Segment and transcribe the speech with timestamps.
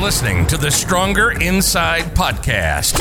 [0.00, 3.00] listening to the Stronger Inside podcast,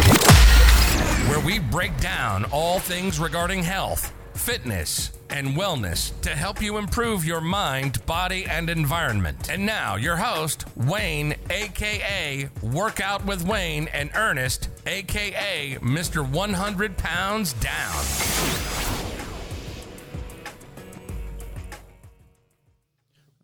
[1.29, 7.23] where we break down all things regarding health, fitness, and wellness to help you improve
[7.23, 9.49] your mind, body, and environment.
[9.49, 16.27] And now, your host, Wayne, aka Workout with Wayne, and Ernest, aka Mr.
[16.27, 18.05] 100 Pounds Down.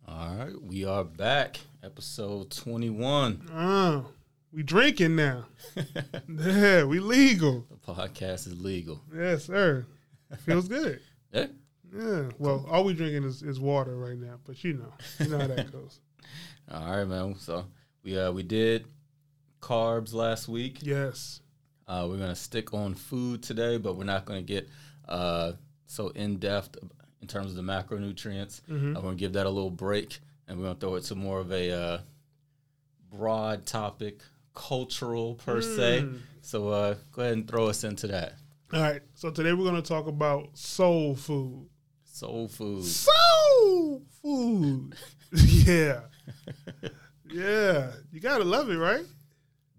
[0.07, 1.59] All right, we are back.
[1.83, 3.49] Episode 21.
[3.53, 4.05] Oh,
[4.53, 5.47] we drinking now.
[6.29, 7.65] yeah, we legal.
[7.69, 9.01] The podcast is legal.
[9.13, 9.85] Yes, sir.
[10.45, 11.01] Feels good.
[11.33, 11.47] Yeah.
[11.91, 12.29] Yeah.
[12.37, 15.47] Well, all we drinking is, is water right now, but you know, you know how
[15.47, 15.99] that goes.
[16.71, 17.35] All right, man.
[17.39, 17.65] So
[18.03, 18.85] we uh we did
[19.59, 20.77] carbs last week.
[20.83, 21.41] Yes.
[21.87, 24.69] Uh, we're gonna stick on food today, but we're not gonna get
[25.07, 25.53] uh
[25.87, 26.77] so in depth
[27.23, 28.61] in terms of the macronutrients.
[28.69, 31.51] I'm gonna give that a little break, and we're gonna throw it to more of
[31.51, 31.97] a uh,
[33.11, 34.21] broad topic,
[34.53, 36.05] cultural per se.
[36.41, 38.33] So uh, go ahead and throw us into that.
[38.73, 39.01] All right.
[39.13, 41.69] So today we're going to talk about soul food.
[42.05, 42.83] Soul food.
[42.83, 44.95] Soul food.
[45.31, 46.01] yeah.
[47.31, 47.91] Yeah.
[48.11, 49.05] You got to love it, right?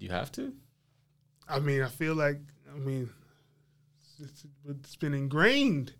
[0.01, 0.53] You have to.
[1.49, 2.41] I mean, I feel like,
[2.75, 3.09] I mean,
[4.21, 5.93] it's, it's been ingrained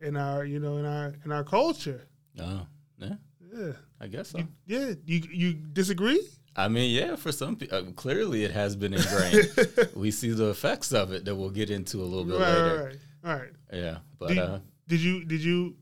[0.00, 2.06] in our, you know, in our, in our culture.
[2.38, 2.64] Oh,
[2.98, 3.14] yeah.
[3.56, 3.72] Yeah.
[4.00, 4.40] I guess so.
[4.66, 4.92] Yeah.
[5.04, 6.20] You, you disagree?
[6.54, 9.48] I mean, yeah, for some people, uh, clearly it has been ingrained.
[9.94, 12.76] we see the effects of it that we'll get into a little bit right, later.
[12.76, 13.32] right, right.
[13.32, 13.52] All right.
[13.72, 15.76] Yeah, but Did, uh, did you did you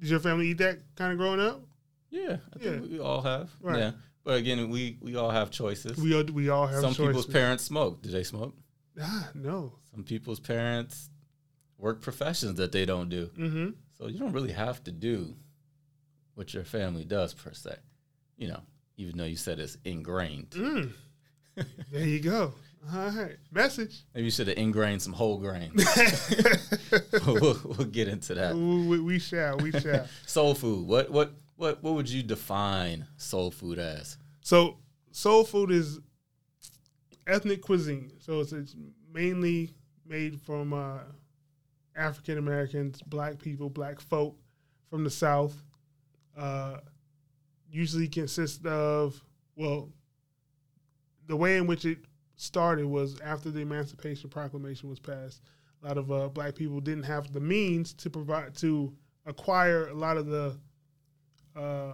[0.00, 1.62] did your family eat that kind of growing up?
[2.10, 2.88] yeah, I think Yeah.
[2.90, 3.50] we all have.
[3.60, 3.78] Right.
[3.78, 3.90] Yeah,
[4.24, 5.96] but again, we we all have choices.
[5.96, 7.06] We all, we all have some choices.
[7.06, 8.02] people's parents smoke.
[8.02, 8.54] Do they smoke?
[9.00, 9.72] Ah, no.
[9.90, 11.08] Some people's parents
[11.78, 13.30] work professions that they don't do.
[13.38, 13.70] Mm-hmm.
[13.98, 15.34] So you don't really have to do
[16.34, 17.76] what your family does per se.
[18.36, 18.60] You know,
[18.96, 20.50] even though you said it's ingrained.
[20.50, 20.92] Mm.
[21.90, 22.54] there you go.
[22.92, 23.36] All right.
[23.52, 24.04] Message.
[24.14, 25.72] Maybe you should have ingrained some whole grain.
[27.26, 28.54] we'll, we'll get into that.
[28.54, 29.58] we, we shall.
[29.58, 30.06] We shall.
[30.26, 30.86] Soul food.
[30.86, 34.18] What what what what would you define soul food as?
[34.40, 34.78] So
[35.12, 36.00] soul food is
[37.26, 38.12] ethnic cuisine.
[38.18, 38.74] So it's, it's
[39.12, 39.70] mainly
[40.06, 40.98] made from uh,
[41.94, 44.36] African Americans, black people, black folk
[44.90, 45.62] from the South.
[46.36, 46.78] Uh,
[47.70, 49.22] usually consists of
[49.56, 49.88] well,
[51.26, 51.98] the way in which it
[52.36, 55.42] started was after the Emancipation Proclamation was passed.
[55.82, 58.92] A lot of uh, black people didn't have the means to provide to
[59.26, 60.56] acquire a lot of the
[61.56, 61.92] uh,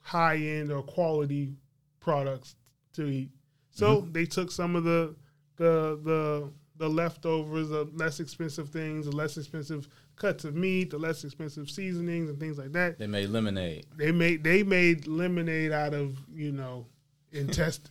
[0.00, 1.52] high end or quality
[2.00, 2.56] products
[2.94, 3.30] to eat.
[3.70, 5.14] So they took some of the
[5.56, 9.88] the the the leftovers, the less expensive things, the less expensive
[10.20, 12.98] cuts of meat, the less expensive seasonings and things like that.
[12.98, 13.86] They made lemonade.
[13.96, 16.86] They made they made lemonade out of you know
[17.32, 17.90] intestines.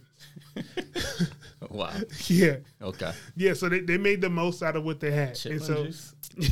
[1.70, 1.94] Wow.
[2.28, 3.12] yeah, Okay.
[3.36, 3.54] yeah.
[3.54, 6.16] So they, they made the most out of what they had, and so juice.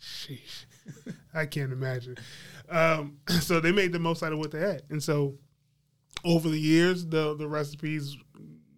[0.00, 0.64] Sheesh.
[1.34, 2.16] I can't imagine.
[2.68, 5.34] Um, so they made the most out of what they had, and so
[6.24, 8.16] over the years, the the recipes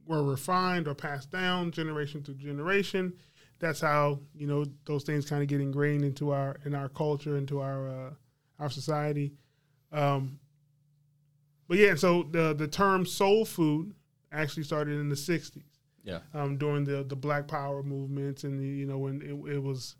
[0.06, 3.12] were refined or passed down generation to generation.
[3.60, 7.36] That's how you know those things kind of get ingrained into our in our culture,
[7.36, 8.10] into our uh,
[8.60, 9.32] our society.
[9.92, 10.38] Um,
[11.68, 13.94] but yeah, so the the term soul food
[14.32, 15.62] actually started in the '60s
[16.04, 16.20] Yeah.
[16.34, 19.96] um, during the the Black Power movements and the you know when it, it was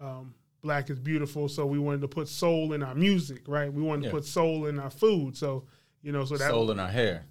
[0.00, 3.72] um, Black is beautiful, so we wanted to put soul in our music, right?
[3.72, 4.10] We wanted Yeah.
[4.10, 5.64] to put soul in our food, so
[6.02, 7.26] you know, so that Soul in our hair.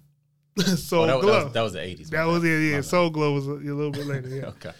[0.58, 1.44] soul Oh, that, that glow.
[1.44, 2.10] was, that was the eighties.
[2.10, 2.70] That was it.
[2.70, 4.28] Yeah, soul glow was a, a little bit later.
[4.28, 4.44] Yeah.
[4.48, 4.72] Okay.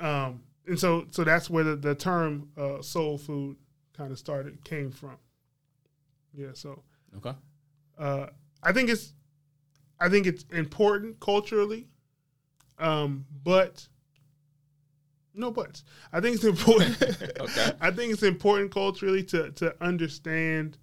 [0.00, 3.56] Um, and so so that's where the, the term uh, soul food
[3.96, 5.16] kind of started came from.
[6.32, 6.48] Yeah.
[6.54, 6.82] So
[7.16, 7.32] Okay.
[7.98, 8.26] uh,
[8.62, 9.12] I think it's
[10.00, 11.86] I think it's important culturally,
[12.78, 13.86] um, but
[15.34, 15.84] no buts.
[16.12, 16.96] I think it's important.
[17.40, 17.72] Okay.
[17.80, 20.78] I think it's important culturally to to understand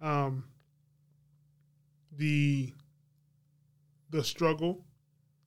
[0.00, 0.44] um,
[2.16, 2.72] the
[4.10, 4.84] the struggle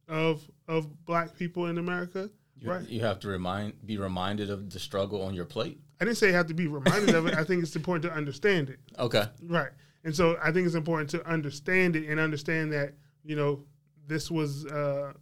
[0.07, 2.30] of of black people in America.
[2.61, 2.87] You, Right.
[2.87, 5.81] you have to remind be reminded of the struggle on your plate.
[5.99, 7.35] I didn't say you have to be reminded of it.
[7.35, 8.79] I think it's important to understand it.
[8.99, 9.25] Okay.
[9.43, 9.71] Right.
[10.03, 12.93] And so I think it's important to understand it and understand that,
[13.23, 13.65] you know,
[14.07, 15.13] this was uh,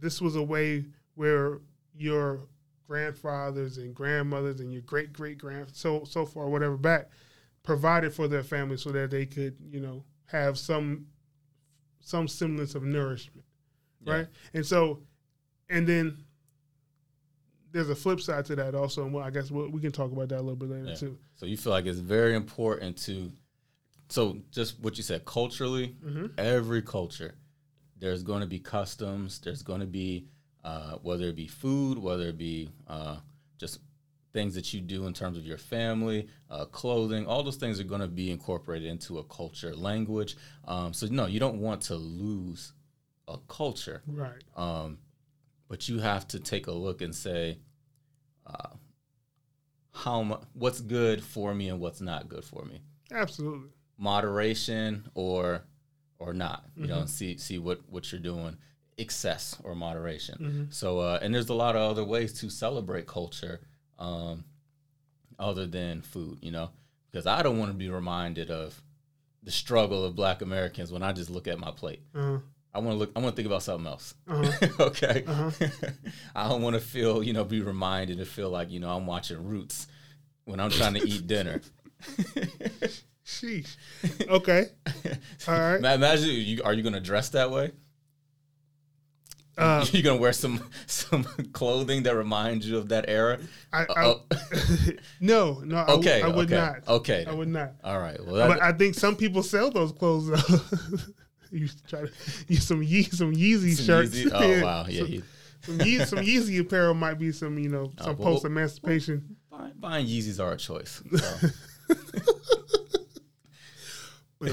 [0.00, 0.84] this was a way
[1.14, 1.60] where
[1.94, 2.40] your
[2.86, 7.08] grandfathers and grandmothers and your great great grand so so far whatever back
[7.62, 11.06] provided for their family so that they could, you know, have some
[12.00, 13.46] some semblance of nourishment.
[14.02, 14.12] Yeah.
[14.14, 14.26] Right?
[14.52, 15.00] And so
[15.70, 16.18] and then
[17.72, 20.12] there's a flip side to that also, and well, I guess we'll, we can talk
[20.12, 20.94] about that a little bit later Yeah.
[20.94, 21.18] too.
[21.36, 23.32] So you feel like it's very important to
[24.08, 25.96] so just what you said culturally,
[26.36, 27.34] every culture,
[27.98, 29.40] there's going to be customs.
[29.40, 30.26] There's going to be
[30.64, 33.16] uh, whether it be food, whether it be uh,
[33.58, 33.80] just
[34.34, 37.26] things that you do in terms of your family, uh, clothing.
[37.26, 40.36] All those things are going to be incorporated into a culture, language.
[40.66, 42.72] Um, so no, you don't want to lose
[43.28, 44.02] a culture.
[44.06, 44.42] Right.
[44.56, 44.98] Um,
[45.72, 47.56] but you have to take a look and say,
[48.46, 48.68] uh,
[49.94, 52.82] how mu- what's good for me and what's not good for me.
[53.10, 53.70] Absolutely.
[53.96, 55.62] Moderation or
[56.18, 56.66] or not.
[56.76, 58.58] You know, see see what what you're doing.
[58.98, 60.68] Excess or moderation.
[60.68, 63.62] So uh, and there's a lot of other ways to celebrate culture,
[63.98, 64.44] um,
[65.38, 66.40] other than food.
[66.42, 66.68] You know,
[67.10, 68.78] because I don't want to be reminded of
[69.42, 72.02] the struggle of Black Americans when I just look at my plate.
[72.14, 72.40] Uh,
[72.74, 73.12] I want to look.
[73.14, 74.14] I want to think about something else.
[74.28, 74.68] Uh-huh.
[74.86, 75.24] okay.
[76.34, 79.06] I don't want to feel, you know, be reminded to feel like, you know, I'm
[79.06, 79.86] watching Roots
[80.44, 81.60] when I'm trying to eat dinner.
[83.26, 83.76] sheesh.
[84.28, 84.66] Okay.
[85.48, 85.80] All right.
[85.80, 87.72] Ma- Imagine, you, are you going to dress that way?
[89.58, 93.38] Uh, you going to wear some some clothing that reminds you of that era?
[93.70, 94.22] I, I, Oh,
[95.20, 95.76] no, no.
[95.76, 96.22] I, w- okay.
[96.22, 96.88] I would okay, not.
[96.88, 97.24] Okay.
[97.28, 97.72] I would not.
[97.84, 98.18] All right.
[98.24, 100.30] Well, that, But I think some people sell those clothes.
[101.52, 101.58] Though.
[101.58, 102.10] you try to
[102.48, 104.14] use some Ye- some Yeezy some shirts.
[104.16, 104.86] Yeezy- Oh wow.
[104.88, 105.00] Yeah.
[105.04, 105.22] some,
[105.78, 109.36] some, Ye- some Yeezy apparel might be some you know some well, post emancipation.
[109.50, 111.02] buying, buying Yeezys are a choice.
[111.14, 111.48] So.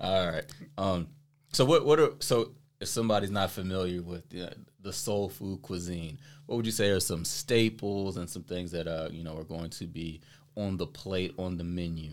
[0.00, 0.44] All right.
[0.76, 1.08] Um.
[1.52, 1.84] So what?
[1.84, 2.52] What are so?
[2.80, 7.00] If somebody's not familiar with the, the soul food cuisine, what would you say are
[7.00, 10.20] some staples and some things that uh you know are going to be
[10.56, 12.12] on the plate on the menu?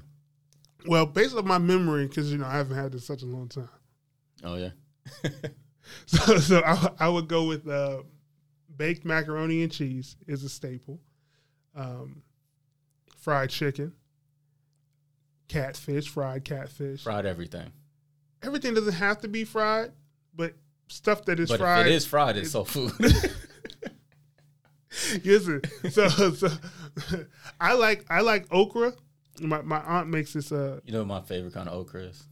[0.87, 3.47] Well, based on my memory, because you know I haven't had this such a long
[3.49, 3.69] time,
[4.43, 4.69] Oh yeah.
[6.05, 8.03] so so I, I would go with uh,
[8.75, 10.99] baked macaroni and cheese is a staple.
[11.75, 12.21] Um,
[13.17, 13.93] fried chicken,
[15.47, 17.03] catfish, fried catfish.
[17.03, 17.71] Fried everything.
[18.43, 19.91] Everything doesn't have to be fried,
[20.35, 20.53] but
[20.87, 21.81] stuff that is But fried.
[21.81, 22.91] if it is fried, it's soul food.
[25.25, 26.49] Listen, so so
[27.59, 28.93] I like I like okra.
[29.41, 32.23] My my aunt makes this uh you know what my favorite kind of okra is?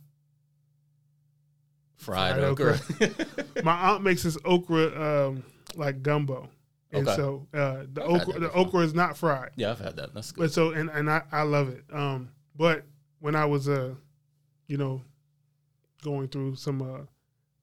[1.96, 2.80] Fried, Fried okra.
[3.64, 5.44] my aunt makes this okra um
[5.76, 6.50] like gumbo.
[6.92, 7.16] And Okay.
[7.16, 9.52] so uh the I've okra the okra is not fried.
[9.56, 10.14] yeah, I've had that.
[10.14, 10.42] That's good.
[10.42, 11.84] But so and and I I love it.
[11.92, 12.86] Um but
[13.20, 13.96] when I was uh
[14.68, 15.02] you know
[16.04, 17.02] going through some uh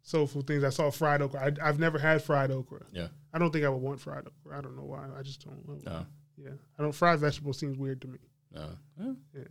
[0.03, 1.41] soul food things I saw fried okra.
[1.63, 2.81] I, I've never had fried okra.
[2.93, 3.09] Yeah.
[3.33, 4.59] I don't think I would want fried okra.
[4.59, 5.07] I don't know why.
[5.17, 5.79] I just don't know.
[5.85, 6.07] No.
[6.37, 6.55] Yeah.
[6.79, 8.19] I don't fried vegetable seems weird to me.
[8.53, 8.69] No.
[8.99, 9.13] Yeah.
[9.35, 9.43] Yeah.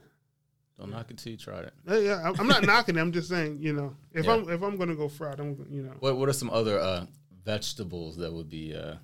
[0.78, 1.74] Don't knock it till you tried it.
[1.90, 3.01] Uh, yeah, I'm- not knocking it.
[3.01, 4.34] I'm just saying, you know, if Yeah.
[4.36, 5.94] I'm if I'm gonna go fried, I'm you know.
[6.00, 7.06] What What are some other uh,
[7.44, 8.96] vegetables that would be uh,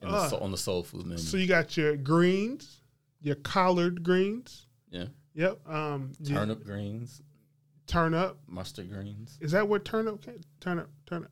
[0.00, 1.18] the, Uh, soul- on the soul food menu?
[1.22, 2.80] So you got your greens,
[3.20, 4.66] your collard greens.
[4.90, 5.68] yeah, Yep.
[5.68, 7.20] Um, turnip greens,
[7.86, 8.38] Turnip.
[8.46, 9.36] mustard greens.
[9.40, 10.22] Is that what turnip?
[10.22, 10.40] Came?
[10.60, 10.88] Turnip.
[11.06, 11.30] Turnip.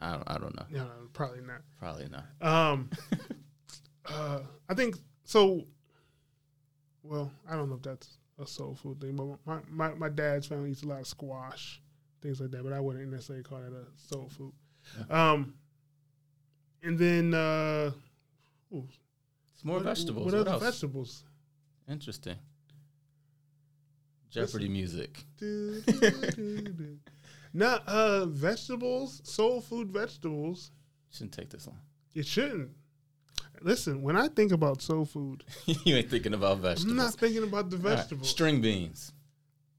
[0.00, 0.24] I don't.
[0.30, 0.66] I don't know.
[0.70, 1.60] No, no, probably not.
[1.78, 2.24] Probably not.
[2.40, 2.88] Um,
[4.06, 5.66] uh, I think so.
[7.08, 10.46] Well, I don't know if that's a soul food thing, but my, my, my dad's
[10.46, 11.80] family eats a lot of squash,
[12.20, 12.62] things like that.
[12.62, 14.52] But I wouldn't necessarily call that a soul food.
[15.10, 15.54] Um,
[16.82, 17.90] and then uh,
[18.74, 18.86] ooh,
[19.54, 20.26] It's more what- vegetables.
[20.26, 20.62] What, What, other else?
[20.62, 21.24] vegetables?
[21.88, 22.36] Interesting.
[24.30, 25.24] Jeopardy music.
[25.38, 26.98] Do, do, do, do.
[27.54, 30.70] Not uh, vegetables, soul food vegetables.
[31.10, 31.78] Shouldn't take this long.
[32.14, 32.70] It shouldn't.
[33.62, 36.90] Listen, when I think about soul food, you ain't thinking about vegetables.
[36.90, 38.28] I'm not thinking about the All right, vegetables.
[38.30, 39.12] String beans.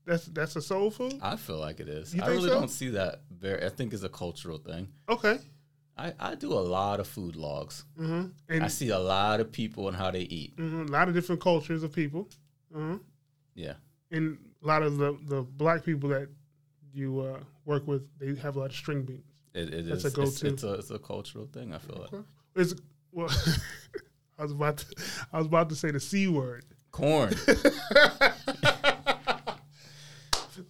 [0.05, 1.19] That's that's a soul food.
[1.21, 2.13] I feel like it is.
[2.15, 2.59] You I really so?
[2.59, 3.63] don't see that very.
[3.65, 4.87] I think it's a cultural thing.
[5.07, 5.37] Okay.
[5.97, 7.83] I, I do a lot of food logs.
[7.97, 10.55] hmm And I see a lot of people and how they eat.
[10.57, 12.29] mhm, a lot of different cultures of people.
[12.75, 12.97] uh
[13.53, 13.73] Yeah.
[14.09, 16.29] And a lot of the, the black people that
[16.93, 19.23] you uh, work with, they have a lot of string beans.
[19.53, 20.53] It, it That's is- a it's- go-to.
[20.53, 21.73] It's, a it's a cultural thing.
[21.73, 22.23] I feel like Okay.
[23.13, 23.29] It's well.
[24.39, 24.85] I was about to,
[25.33, 26.63] I was about to say the c word.
[26.91, 27.33] corn.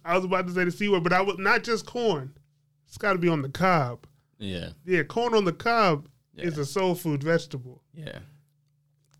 [0.04, 2.32] I was about to say the c word, but I was not just corn.
[2.88, 4.06] It's got to be on the cob.
[4.38, 7.82] yeah, Yeah, corn on the cob is a soul food vegetable.
[7.94, 8.18] yeah.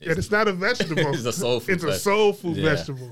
[0.00, 1.08] and it's not a vegetable.
[1.14, 2.74] It's a soul food It's a soul food Yeah.
[2.74, 3.10] vegetable.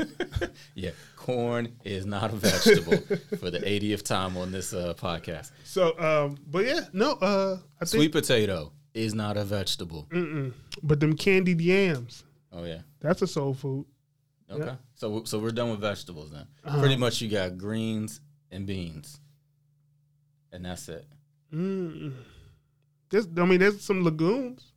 [0.74, 2.96] Yeah, corn is not a vegetable
[3.38, 5.50] for the 80th time on this uh, podcast.
[5.64, 10.06] So, um, but yeah, no, uh, I think, Sweet potato is not a vegetable.
[10.10, 10.52] mm-mm.
[10.82, 12.80] but them candied yams, Oh yeah.
[13.00, 13.86] that's a soul food.
[14.50, 14.64] Okay.
[14.64, 14.76] Yeah.
[14.94, 16.46] So so we're done with vegetables then.
[16.64, 16.80] Uh-huh.
[16.80, 19.20] Pretty much you got greens and beans.
[20.52, 21.06] And that's it.
[21.52, 22.12] Mm.
[23.10, 24.72] There's, I mean, there's some legumes.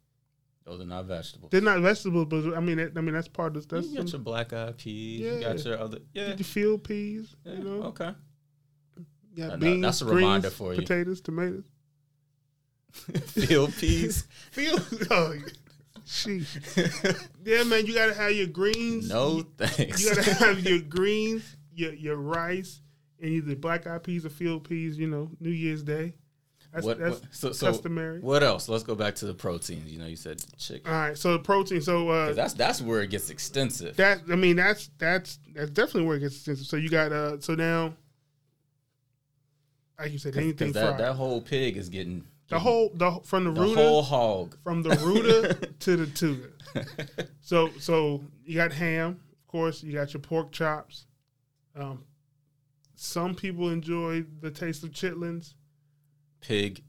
[0.65, 1.51] Those are not vegetables.
[1.51, 4.09] They're not vegetables, but I mean, that, I mean that's part of that's you got
[4.09, 5.21] some, your black eyed peas.
[5.21, 5.99] You got your other.
[6.13, 6.35] Yeah.
[6.35, 7.35] the field peas.
[7.45, 8.11] yeah, You know, Okay.
[9.33, 10.81] you got no, beans, that's a greens, reminder for you.
[10.81, 11.63] potatoes, tomatoes.
[13.25, 14.27] Field peas.
[14.51, 14.81] Field.
[15.09, 15.35] Oh,
[16.05, 17.27] sheesh.
[17.45, 19.09] Yeah, man, you gotta have your greens.
[19.09, 20.03] no thanks.
[20.03, 22.81] You gotta have your greens, your your rice,
[23.19, 24.97] and either black eyed peas or field peas.
[24.97, 26.13] You know, New Year's Day.
[26.73, 28.19] That's, what, that's what- so, so customary.
[28.21, 28.69] what else?
[28.69, 29.91] Let's go back to the proteins.
[29.91, 30.89] You know, you said chicken.
[30.89, 31.81] All right, so the protein.
[31.81, 33.97] So uh, that's that's where it gets extensive.
[33.97, 36.65] that I mean that's that's that's definitely where it gets extensive.
[36.67, 37.93] So you got uh so now,
[39.99, 40.99] like you said, anything that, fried.
[40.99, 44.57] that whole pig is getting the whole the from the, the rooter whole hog.
[44.63, 46.53] from the rooter to the tutor.
[47.41, 49.81] So so you got ham, of course.
[49.83, 51.07] You got your pork chops.
[51.75, 52.03] Um,
[52.95, 55.53] some people enjoy the taste of chitlins,
[56.41, 56.83] Pig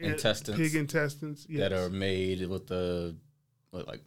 [0.00, 0.56] and Intestines.
[0.56, 1.46] pig intestines.
[1.48, 1.60] Yes.
[1.60, 3.16] that are made with the
[3.70, 4.02] what, like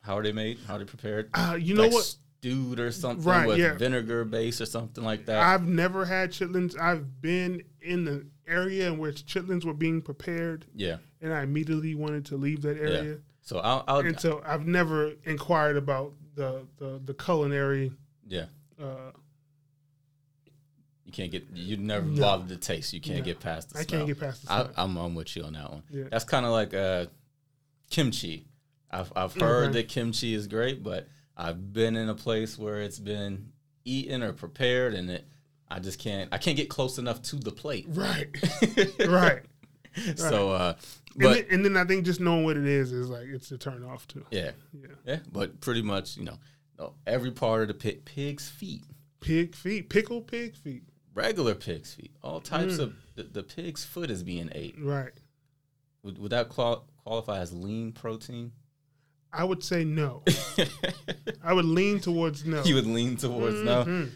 [0.00, 0.58] how are they made?
[0.66, 1.30] How are they prepared?
[1.34, 2.04] Uh, you know what?
[2.40, 3.74] Stewed or something Right, with yeah.
[3.74, 5.40] vinegar base or something like that.
[5.40, 6.76] I've never had chitlins.
[6.78, 10.96] I've been in the area in which chitlins were being prepared, yeah.
[11.20, 13.18] and I immediately wanted to leave that area.
[13.40, 17.92] So I'll, I'll And so I've never inquired about the the, the culinary.
[18.26, 18.46] yeah.
[18.80, 19.12] Uh,
[21.04, 22.20] You can't get you never No.
[22.20, 22.92] bothered to taste.
[22.92, 23.24] You can't No.
[23.24, 24.00] get past the I smell.
[24.00, 25.82] can't get past the I, I'm with you on that one.
[25.90, 26.04] Yeah.
[26.10, 27.06] That's kind of like uh,
[27.90, 28.46] kimchi.
[28.90, 29.82] I've I've heard Okay.
[29.82, 33.52] that kimchi is great, but I've been in a place where it's been
[33.84, 35.24] eaten or prepared, and it
[35.72, 37.86] I just can't I can't get close enough to the plate.
[37.88, 38.28] right,
[39.08, 39.42] right.
[40.16, 40.74] So, uh,
[41.14, 43.50] And, but then, and then I think just knowing what it is is like it's
[43.52, 44.24] a turn off too.
[44.30, 48.82] yeah, Yeah, yeah, but pretty much you know, every part of the pig, pig's feet,
[49.20, 50.82] pig feet, pickled pig feet.
[51.14, 52.80] regular pig's feet, all types Mm.
[52.80, 54.76] of the, the pig's foot is being ate.
[54.80, 55.12] Right.
[56.02, 58.52] Would, would that qual- qualify as lean protein?
[59.34, 60.22] I would say no.
[61.42, 62.62] I would lean towards no.
[62.64, 64.08] you would lean towards no.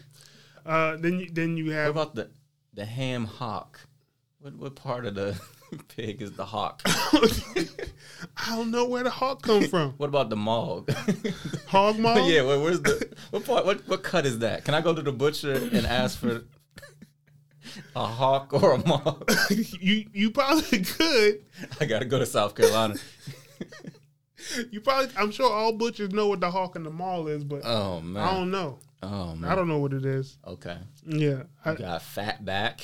[0.67, 2.29] Uh, then you, then you have What about the
[2.73, 3.79] the ham hock?
[4.39, 5.39] What what part of the
[5.95, 6.81] pig is the hock?
[6.85, 9.93] I don't know where the hawk come from.
[9.97, 10.91] What about the mog?
[11.67, 12.15] Hog maw?
[12.27, 13.65] yeah, where, where's the what part?
[13.65, 14.65] What what cut is that?
[14.65, 16.43] Can I go to the butcher and ask for
[17.95, 19.31] a hawk or a mog?
[19.49, 21.45] you you probably could.
[21.79, 22.95] I gotta go to South Carolina.
[24.71, 25.11] You probably.
[25.17, 28.23] I'm sure all butchers know what the hawk and the mall is, but Oh man,
[28.23, 28.79] I don't know.
[29.03, 29.51] Oh man.
[29.51, 30.37] I don't know what it is.
[30.45, 30.77] Okay.
[31.05, 31.43] Yeah.
[31.63, 32.81] I, You got fat back.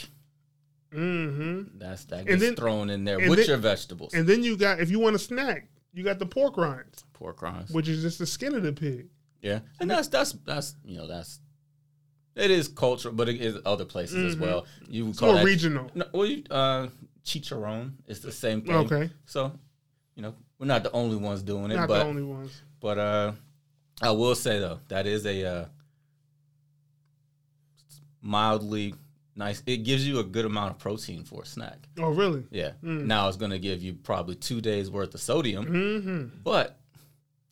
[0.93, 1.77] mm-hmm.
[1.77, 4.13] That's that And gets then- thrown in there with then- your vegetables.
[4.13, 7.41] And then you got if you want a snack, you got the pork rinds, Pork
[7.41, 7.71] rinds.
[7.71, 9.07] which is just the skin of the pig.
[9.41, 11.39] Yeah, and that's that's that's you know that's
[12.35, 14.39] it is cultural, but it is other places as Mhm.
[14.39, 14.65] well.
[14.87, 15.91] You would call that regional.
[15.93, 16.87] no, well, you, uh,
[17.25, 18.73] chicharron is the same thing.
[18.75, 19.09] Okay.
[19.25, 19.51] so
[20.15, 22.61] you know we're not the only ones doing it, Not but the only ones.
[22.79, 23.31] but uh,
[24.01, 25.65] I will say though that is a uh,
[28.23, 28.95] mildly
[29.35, 29.61] nice.
[29.67, 31.87] It gives you a good amount of protein for a snack.
[31.99, 32.43] Oh, really?
[32.49, 32.71] Yeah.
[32.83, 33.05] Mm.
[33.05, 36.37] Now it's going to give you probably two days worth of sodium, Mm-hmm.
[36.43, 36.79] but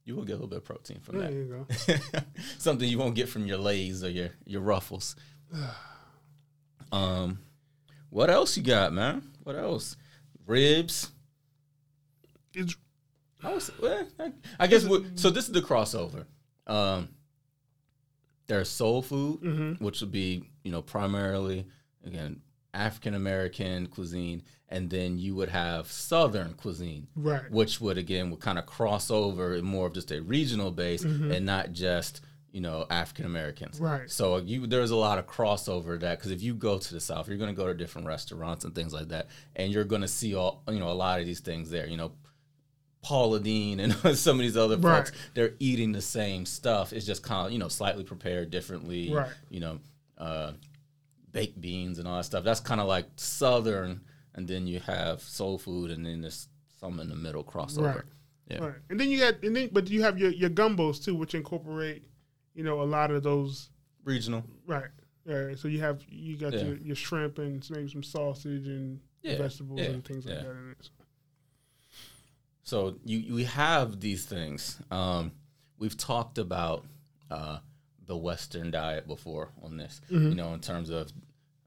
[0.06, 1.34] you will get a little bit of protein from There that.
[1.34, 1.66] you
[2.16, 2.20] go.
[2.58, 5.16] Something you won't get from your lays or your your ruffles.
[6.92, 7.40] um,
[8.10, 9.22] what else you got, man?
[9.44, 9.96] What else?
[10.46, 11.10] Ribs.
[12.54, 12.76] It's
[13.44, 14.84] I, was, well, I, I guess.
[15.16, 16.26] so this is the crossover.
[16.68, 17.10] Um,
[18.48, 19.82] there's soul food, Mhm.
[19.82, 21.68] which would be you know primarily
[22.06, 22.42] again
[22.74, 27.50] African American cuisine, and then you would have Southern cuisine, right.
[27.52, 31.04] which would again would kind of cross over in more of just a regional base
[31.04, 31.32] mm-hmm.
[31.32, 33.80] and not just you know African Americans.
[33.80, 34.10] Right.
[34.10, 37.02] So uh, you there's a lot of crossover that because if you go to the
[37.02, 40.02] South, you're going to go to different restaurants and things like that, and you're going
[40.02, 41.88] to see all you know a lot of these things there.
[41.88, 42.12] You know.
[43.04, 45.08] Paula Deen and some of these other Right.
[45.08, 46.94] folks, they're eating the same stuff.
[46.94, 49.12] It's just kind of, you know, slightly prepared differently.
[49.12, 49.32] Right.
[49.50, 49.80] You know,
[50.22, 50.54] uh,
[51.32, 52.44] baked beans and all that stuff.
[52.44, 54.02] That's kind of like Southern,
[54.36, 56.48] and then you have soul food, and then there's
[56.80, 57.96] some in the middle crossover.
[57.96, 58.06] Right.
[58.50, 58.66] Yeah.
[58.66, 58.76] Right.
[58.90, 62.04] And then you got and then but you have your your gumbos too, which incorporate,
[62.54, 63.70] you know, a lot of those
[64.04, 64.44] Regional.
[64.68, 64.90] right.
[65.26, 65.58] Right.
[65.58, 66.64] So you have you got Yeah.
[66.64, 70.50] your, your shrimp and maybe some sausage and Yeah, vegetables yeah, and things like that
[70.50, 70.90] in it.
[72.64, 74.80] So you you have these things.
[74.92, 75.32] Um,
[75.78, 76.86] we've talked about
[77.30, 77.60] uh,
[78.12, 80.02] the Western diet before on this.
[80.32, 81.14] You know, in terms of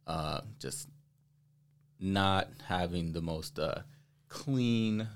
[0.06, 0.90] uh, just
[1.98, 3.78] not having the most uh,
[4.28, 5.08] clean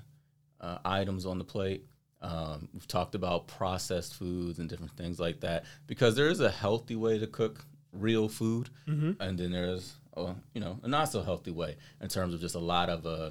[0.59, 1.85] uh, items on the plate.
[2.19, 6.49] Um, we've talked about processed foods and different things like that because there is a
[6.49, 8.69] healthy way to cook real food,
[9.19, 12.55] and then there's a, you know a not so healthy way in terms of just
[12.55, 13.29] a lot of uh,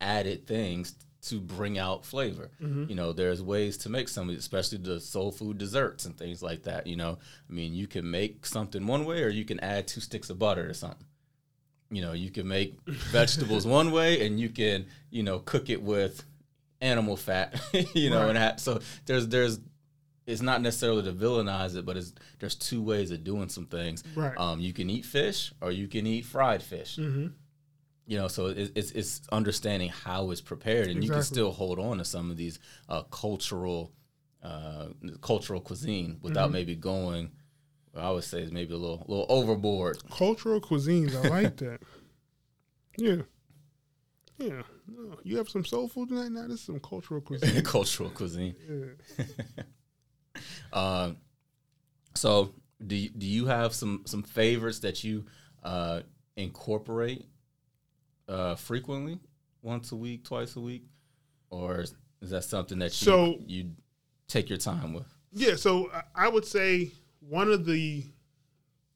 [0.00, 0.96] added things
[1.30, 2.50] to bring out flavor.
[2.60, 6.62] You know, there's ways to make some, especially the soul food desserts and things like
[6.64, 6.86] that.
[6.86, 7.18] You know,
[7.48, 10.38] I mean, you can make something one way, or you can add two sticks of
[10.38, 11.06] butter or something.
[11.90, 15.82] You know, you can make vegetables one way, and you can, you know, cook it
[15.82, 16.24] with
[16.80, 17.60] animal fat.
[17.94, 18.28] you know, Right.
[18.30, 19.60] and ha- so there's there's
[20.26, 24.02] it's not necessarily to villainize it, but it's there's two ways of doing some things.
[24.16, 24.36] Right.
[24.36, 27.28] Um, you can eat fish, or you can eat fried fish hmm
[28.06, 31.78] you know so it, it's it's understanding how it's prepared and you can still hold
[31.78, 32.58] on to some of these
[32.88, 33.92] uh, cultural
[34.42, 34.86] uh,
[35.20, 37.30] cultural cuisine without maybe going
[37.96, 41.80] i would say is maybe a little little overboard Cultural cuisines, I like that.
[42.98, 43.22] Yeah,
[44.38, 44.62] yeah.
[44.86, 46.30] No, you have some soul food tonight.
[46.30, 47.62] Now this is some cultural cuisine.
[47.76, 49.24] cultural cuisine Yeah.
[50.72, 51.16] um,
[52.14, 52.54] so
[52.86, 55.24] do you, do you have some some favorites that you
[55.62, 56.02] uh,
[56.36, 57.26] incorporate
[58.28, 59.18] uh, frequently
[59.62, 60.84] once a week twice a week
[61.50, 61.94] or is
[62.30, 63.72] that something that you, So- you
[64.28, 68.04] take your time with Yeah, so I- would say one of the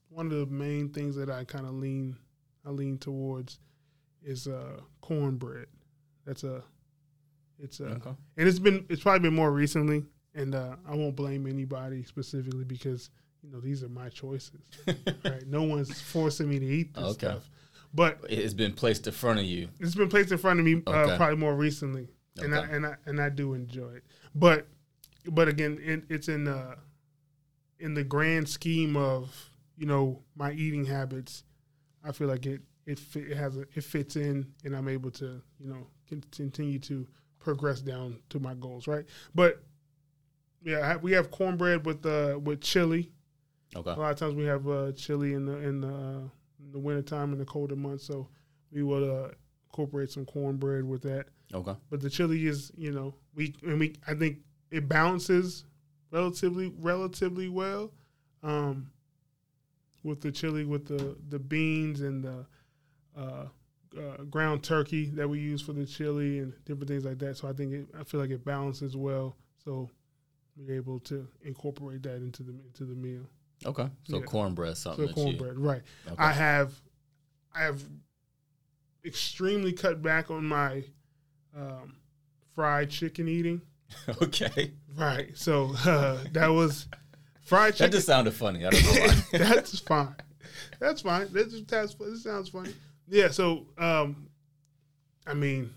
[0.09, 2.17] one of the main things that I kind of lean
[2.65, 3.59] I lean towards
[4.23, 5.67] is uh, cornbread.
[6.27, 6.63] That's a
[7.59, 8.11] it's a Okay.
[8.37, 12.65] and it's been it's probably been more recently, and uh, I won't blame anybody specifically
[12.65, 13.11] because
[13.43, 14.61] you know these are my choices.
[15.25, 17.27] right, no one's forcing me to eat this Okay.
[17.29, 17.49] stuff,
[17.95, 19.69] but it's been placed in front of you.
[19.81, 21.17] it's been placed in front of me uh, Okay.
[21.17, 22.09] probably more recently,
[22.43, 24.05] and I and I and I do enjoy it.
[24.35, 24.67] But
[25.31, 26.77] but again, it, it's in uh
[27.79, 31.45] in the grand scheme of you know my eating habits.
[32.05, 35.11] I feel like it it fit, it has a, it fits in, and I'm able
[35.13, 35.87] to you know
[36.35, 37.07] continue to
[37.39, 38.87] progress down to my goals.
[38.87, 39.05] Right,
[39.35, 39.63] but
[40.63, 43.11] yeah, we have cornbread with uh with chili.
[43.77, 43.91] Okay.
[43.91, 46.29] A lot of times we have uh, chili in the in the, uh,
[46.71, 48.29] in the wintertime in the colder months, so
[48.71, 49.29] we will uh,
[49.69, 51.27] incorporate some cornbread with that.
[51.53, 51.75] Okay.
[51.91, 54.39] But the chili is, you know, we and we I think
[54.71, 55.65] it balances
[56.13, 57.93] relatively relatively well
[58.43, 58.91] um,
[60.03, 62.47] with the chili with the the beans and the
[63.17, 63.47] uh,
[63.99, 67.37] uh, ground turkey that we use for the chili and different things like that.
[67.37, 69.37] So I think it, I feel like it balances well.
[69.65, 69.91] So
[70.57, 73.29] we're able to incorporate that into the into the meal.
[73.65, 73.89] Okay.
[74.09, 74.25] So Yeah.
[74.25, 75.83] cornbread, something So cornbread, right?
[76.07, 76.13] you.
[76.19, 76.73] I have,
[77.55, 77.83] I have
[79.05, 80.85] extremely cut back on my
[81.55, 81.97] um,
[82.55, 83.61] fried chicken eating.
[84.23, 84.73] okay.
[84.97, 85.37] Right.
[85.37, 86.87] So uh, that was
[87.43, 87.91] fried chicken.
[87.91, 88.65] That just sounded funny.
[88.65, 89.23] I don't know why.
[89.39, 90.15] that's fine.
[90.79, 91.33] That's fine.
[91.33, 92.75] That just that's, that sounds funny.
[93.09, 93.31] Yeah.
[93.31, 94.29] So, um,
[95.27, 95.71] I mean,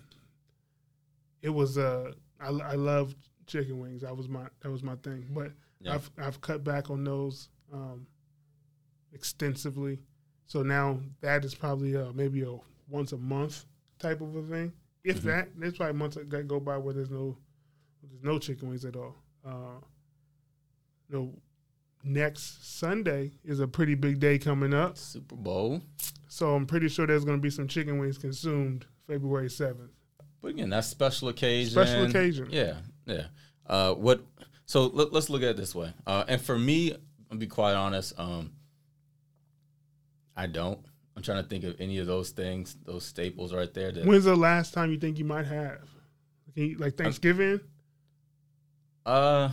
[1.42, 3.16] it was uh, I, I love
[3.48, 4.02] chicken wings.
[4.02, 5.28] That was my that was my thing.
[5.32, 5.96] But Yeah.
[5.96, 8.08] I've I've cut back on those um,
[9.14, 10.00] extensively.
[10.46, 12.56] So now that is probably uh, maybe a
[12.88, 13.66] once a month
[14.00, 14.72] type of a thing.
[15.04, 15.24] If Mhm.
[15.24, 17.38] that, there's probably months that go by where there's no
[18.02, 19.16] there's no chicken wings at all.
[19.46, 19.80] Uh,
[21.10, 21.34] no,
[22.04, 25.82] next Sunday is a pretty big day coming up, Super Bowl.
[26.28, 29.92] so I'm pretty sure there's going to be some chicken wings consumed February seventh.
[30.42, 31.72] But again, that's special occasion.
[31.72, 32.48] Special occasion.
[32.52, 33.28] Yeah, yeah.
[33.66, 34.26] Uh, what?
[34.66, 35.94] So let, us look at it this way.
[36.06, 36.96] Uh, and for me,
[37.34, 38.14] I'll be quite honest.
[38.20, 38.52] Um,
[40.38, 40.80] I don't.
[41.18, 43.92] I'm trying to think of any of those things, those staples right there.
[43.92, 45.80] That, When's the last time you think you might have?
[46.56, 47.60] Like Thanksgiving?
[49.08, 49.50] uh,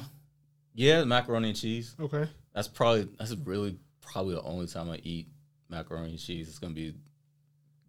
[0.75, 1.97] yeah, macaroni and cheese.
[1.99, 2.29] Okay.
[2.55, 5.29] That's probably that's really probably the only time I eat
[5.71, 6.49] macaroni and cheese.
[6.51, 6.95] It's gonna be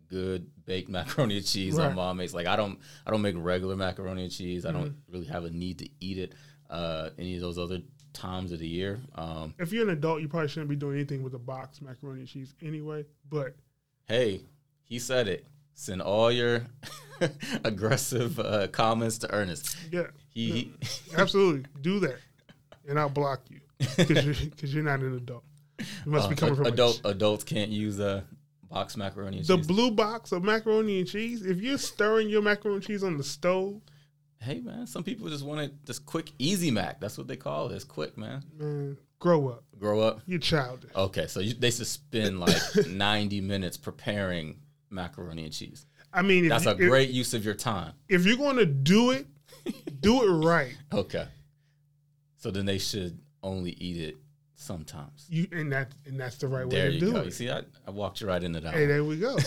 [0.08, 1.90] good baked macaroni and cheese Right.
[1.90, 2.34] on mom makes.
[2.34, 4.66] Like I don't I don't make regular macaroni and cheese.
[4.66, 5.12] I don't Mm-hmm.
[5.14, 6.34] really have a need to eat it
[6.70, 7.80] uh, any of those other
[8.14, 9.00] times of the year.
[9.16, 12.22] Um, If you're an adult, you probably shouldn't be doing anything with a box macaroni
[12.22, 13.06] and cheese anyway.
[13.30, 13.56] But
[14.06, 14.42] hey,
[14.84, 15.46] he said it.
[15.74, 16.66] Send all your
[17.64, 19.76] aggressive uh, comments to Ernest.
[19.92, 20.72] yeah, He, he
[21.18, 22.18] absolutely do that,
[22.88, 23.60] and I'll block you
[23.98, 24.36] because you're,
[24.70, 25.44] you're not an adult.
[25.80, 28.24] You must be uh, coming from a adult adults can't use a
[28.70, 29.48] box macaroni and cheese.
[29.48, 29.68] The cheese.
[29.68, 33.24] blue box of macaroni and cheese, if you're stirring your macaroni and cheese on the
[33.24, 33.82] stove,
[34.42, 37.00] hey man, some people just want it just quick, easy mac.
[37.00, 37.76] That's what they call it.
[37.76, 38.44] It's quick, man.
[38.58, 39.64] man, grow up.
[39.80, 40.22] Grow up.
[40.26, 40.92] You're childish.
[40.96, 42.56] Okay, so you, they should spend like
[42.88, 44.58] 90 minutes preparing
[44.90, 45.86] macaroni and cheese.
[46.14, 47.94] I mean, if, That's you, a great use of your time.
[48.10, 49.28] if, if you're going to do it,
[50.02, 50.76] do it right.
[50.92, 51.26] Okay.
[52.38, 54.18] So then they should only eat it
[54.56, 55.28] sometimes.
[55.30, 57.22] You and that and that's the right There way to you do go.
[57.22, 57.34] You it.
[57.34, 58.74] see, I, I walked you right into that.
[58.74, 58.90] Hey, one.
[58.90, 59.38] there we go.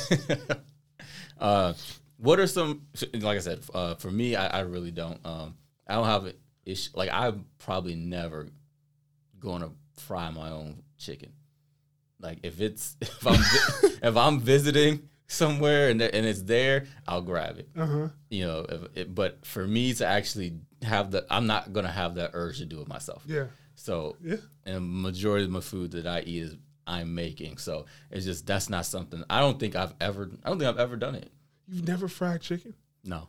[1.40, 1.72] uh,
[2.18, 2.82] what are some?
[3.12, 5.18] Like I said, uh, for me, I, I really don't.
[5.24, 5.54] Um,
[5.86, 6.90] I don't have an issue.
[6.94, 8.48] Like I'm probably never
[9.40, 11.32] going to fry my own chicken.
[12.20, 13.40] Like if it's if I'm
[14.02, 17.68] if I'm visiting somewhere and and it's there, I'll grab it.
[17.76, 18.08] Uh huh.
[18.30, 22.14] You know, if it, but for me to actually have the, I'm not gonna have
[22.16, 23.22] that urge to do it myself.
[23.26, 23.46] Yeah.
[23.76, 24.36] So, Yeah.
[24.64, 27.56] and majority of my food that I eat is I'm making.
[27.58, 30.30] So it's just that's not something I don't think I've ever.
[30.44, 31.30] I don't think I've ever done it.
[31.68, 32.74] You've never fried chicken?
[33.04, 33.28] No.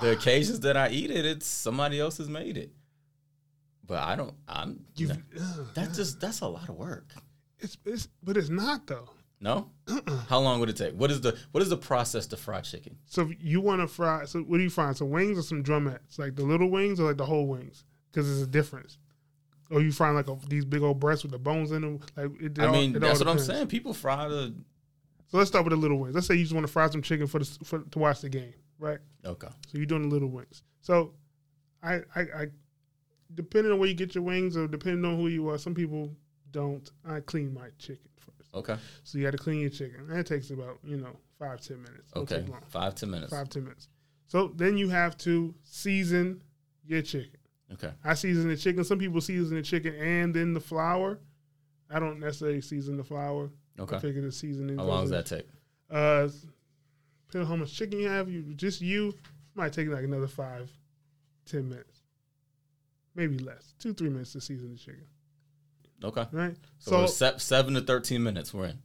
[0.00, 2.70] The occasions that I eat it, it's somebody else has made it.
[3.86, 4.34] But I don't.
[4.46, 4.84] I'm.
[4.96, 5.66] You've, no.
[5.74, 7.14] That's just that's a lot of work.
[7.58, 9.08] it's, it's but it's not though.
[9.40, 9.70] No.
[9.88, 10.24] Uh-uh.
[10.28, 10.94] How long would it take?
[10.94, 12.96] What is the what is the process to fry chicken?
[13.06, 14.92] So you want to fry, so what do you fry?
[14.92, 16.18] Some wings or some drumettes?
[16.18, 17.84] Like the little wings or like the whole wings?
[18.10, 18.98] Because there's a difference.
[19.70, 22.00] Or you fry like a, these big old breasts with the bones in them.
[22.16, 23.66] Like it, I mean, all that's what I'm saying.
[23.68, 24.54] People fry the.
[25.28, 26.14] So let's start with the little wings.
[26.14, 28.28] Let's say you just want to fry some chicken for the for, to watch the
[28.28, 28.98] game, right?
[29.24, 29.48] Okay.
[29.66, 30.62] So you're doing the little wings.
[30.80, 31.14] So
[31.82, 32.46] I, I, I,
[33.34, 36.14] depending on where you get your wings or depending on who you are, some people
[36.52, 36.88] don't.
[37.04, 38.54] I clean my chicken first.
[38.54, 38.76] Okay.
[39.02, 40.06] So you got to clean your chicken.
[40.08, 42.12] That takes about you know five ten minutes.
[42.14, 42.44] Okay.
[42.68, 43.32] Five ten minutes.
[43.32, 43.88] Five ten minutes.
[44.28, 46.42] So then you have to season
[46.84, 47.40] your chicken.
[47.72, 47.90] Okay.
[48.04, 48.84] I season the chicken.
[48.84, 51.18] Some people season the chicken and then the flour.
[51.90, 53.50] I don't necessarily season the flour.
[53.78, 53.98] I Okay.
[53.98, 54.78] figure the seasoning.
[54.78, 55.46] How long does that take?
[55.90, 56.28] uh,
[57.28, 59.14] depending on how much chicken you have, you just you
[59.54, 60.70] might take like another five,
[61.44, 62.02] ten minutes,
[63.14, 65.04] maybe less, two three minutes to season the chicken.
[66.04, 66.26] Okay.
[66.32, 66.56] Right.
[66.78, 68.52] So, So, se- seven to thirteen minutes.
[68.52, 68.78] We're in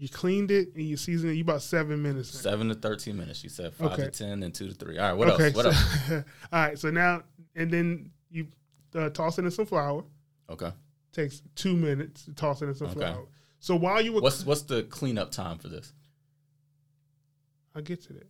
[0.00, 1.34] you cleaned it and you seasoned it.
[1.34, 2.34] You about seven minutes.
[2.34, 2.40] in.
[2.40, 3.44] seven to thirteen minutes.
[3.44, 4.04] You said five Okay.
[4.04, 4.96] to ten, and two to three.
[4.98, 5.12] All right.
[5.12, 5.46] What okay.
[5.46, 5.54] else?
[5.54, 6.24] What so, else?
[6.52, 6.78] all right.
[6.78, 7.22] So now
[7.54, 8.46] and then you
[8.94, 10.04] uh, toss it in some flour.
[10.48, 10.72] Okay.
[11.12, 13.00] Takes two minutes to toss it in some Okay.
[13.00, 13.26] flour.
[13.58, 15.92] So while you were, What's what's the cleanup time for this?
[17.74, 18.26] I'll get to that.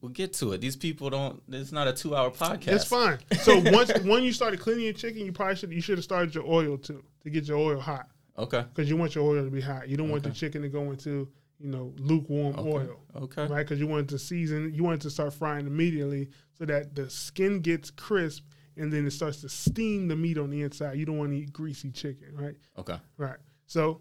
[0.00, 0.60] We'll get to it.
[0.60, 1.42] These people don't.
[1.48, 2.68] It's not a two-hour podcast.
[2.68, 3.18] It's fine.
[3.40, 6.34] So once when you started cleaning your chicken, you probably should you should have started
[6.34, 8.08] your oil too to get your oil hot.
[8.38, 8.64] Okay.
[8.72, 9.88] because you want your oil to be hot.
[9.88, 12.68] You don't want the chicken to go into you know lukewarm Okay.
[12.70, 13.46] oil, Okay.
[13.46, 13.58] right?
[13.66, 14.72] Because you want it to season.
[14.74, 18.44] You want it to start frying immediately so that the skin gets crisp
[18.76, 20.98] and then it starts to steam the meat on the inside.
[20.98, 22.54] You don't want to eat greasy chicken, right?
[22.78, 22.96] Okay.
[23.16, 23.36] Right.
[23.66, 24.00] So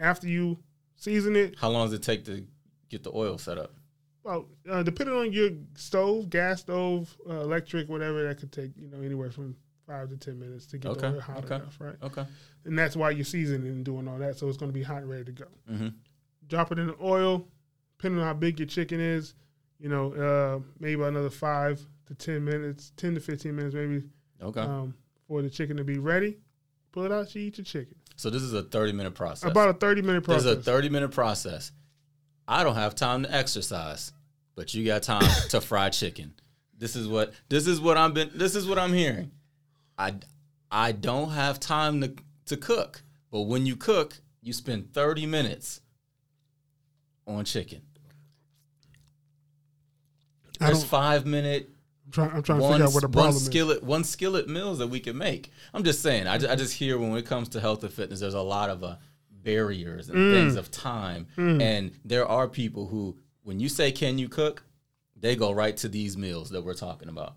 [0.00, 0.58] after you
[0.96, 2.44] season it, How long does it take to
[2.88, 3.74] get the oil set up?
[4.24, 8.88] well, uh, depending on your stove, gas stove, uh, electric, whatever, that could take you
[8.88, 11.54] know anywhere from five to ten minutes to get Okay, the oil hot okay.
[11.56, 11.94] enough, right?
[12.02, 12.24] Okay.
[12.66, 14.98] And that's why you're seasoning and doing all that, so it's going to be hot
[14.98, 15.46] and ready to go.
[15.70, 15.88] Mm-hmm.
[16.46, 17.46] drop it in the oil,
[17.96, 19.34] depending on how big your chicken is,
[19.78, 24.02] you know, uh, maybe another five to 10 minutes, 10 to 15 minutes maybe
[24.42, 24.60] Okay.
[24.60, 24.94] um,
[25.26, 26.36] for the chicken to be ready.
[26.92, 27.94] Pull it out, She eat your chicken.
[28.16, 29.50] so this is a thirty-minute process.
[29.50, 30.44] About a 30 minute process.
[30.46, 31.70] a thirty-minute process.
[32.46, 34.12] I don't have time to exercise,
[34.54, 36.32] but you got time to fry chicken.
[36.78, 38.30] This is what this is what I'm been.
[38.34, 39.32] This is what I'm hearing.
[39.98, 40.14] I
[40.70, 42.14] I don't have time to
[42.46, 45.82] to cook, but when you cook, you spend thirty minutes
[47.26, 47.82] on chicken.
[50.58, 51.70] There's five minute
[52.08, 53.44] I'm trying, I'm trying to one, figure out what the one problem is.
[53.46, 55.52] skillet one skillet meals that we can make.
[55.74, 56.26] I'm just saying.
[56.26, 58.82] I, I just hear when it comes to health and fitness, there's a lot of
[58.82, 58.96] uh,
[59.30, 60.32] barriers and Mm.
[60.32, 64.64] things of time, and there are people who, when you say, "Can you cook?"
[65.20, 67.34] they go right to these meals that we're talking about.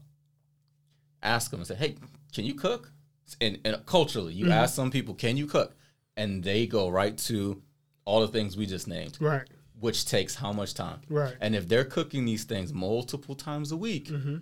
[1.24, 1.96] Ask them and say, "Hey,
[2.34, 2.92] can you cook?"
[3.40, 5.76] And, and culturally, you ask some people, "Can you cook?"
[6.18, 7.62] and they go right to
[8.04, 9.48] all the things we just named Right,
[9.80, 11.00] which takes how much time?
[11.08, 11.34] Right.
[11.40, 14.38] And if they're cooking these things multiple times a week, Mm-hmm.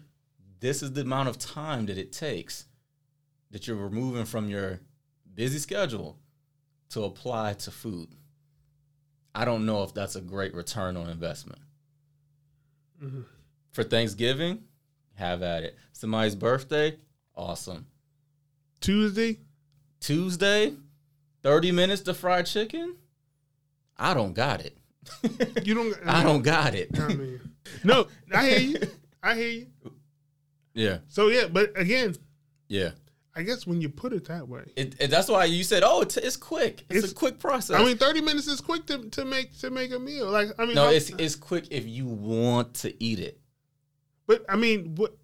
[0.60, 2.66] This is the amount of time that it takes
[3.52, 4.80] that you're removing from your
[5.34, 6.18] busy schedule
[6.90, 8.10] to apply to food.
[9.34, 11.62] I don't know if that's a great return on investment.
[13.02, 13.22] Mm-hmm.
[13.72, 14.64] For Thanksgiving,
[15.16, 15.78] have at it.
[15.94, 16.98] Somebody's birthday,
[17.36, 17.86] awesome.
[18.82, 19.38] Tuesday,
[20.00, 20.74] Tuesday,
[21.44, 22.96] 30 minutes to fry chicken?
[23.98, 24.78] I don't got it.
[25.64, 25.96] you don't.
[26.06, 26.90] I don't got it.
[27.00, 27.40] I mean,
[27.84, 28.78] no, I hear you.
[29.22, 29.68] I hear you.
[30.74, 31.00] Yeah.
[31.08, 32.16] So yeah, but again,
[32.68, 32.92] Yeah.
[33.36, 36.02] I guess when you put it that way, It, it- that's why you said, "Oh,
[36.02, 36.82] it's, it's quick.
[36.90, 39.70] It's, It's- a quick process." I mean, thirty minutes is quick to, to make to
[39.70, 40.30] make a meal.
[40.30, 43.40] Like I mean, no, how- it's it's quick if you want to eat it.
[44.28, 45.16] but I mean, what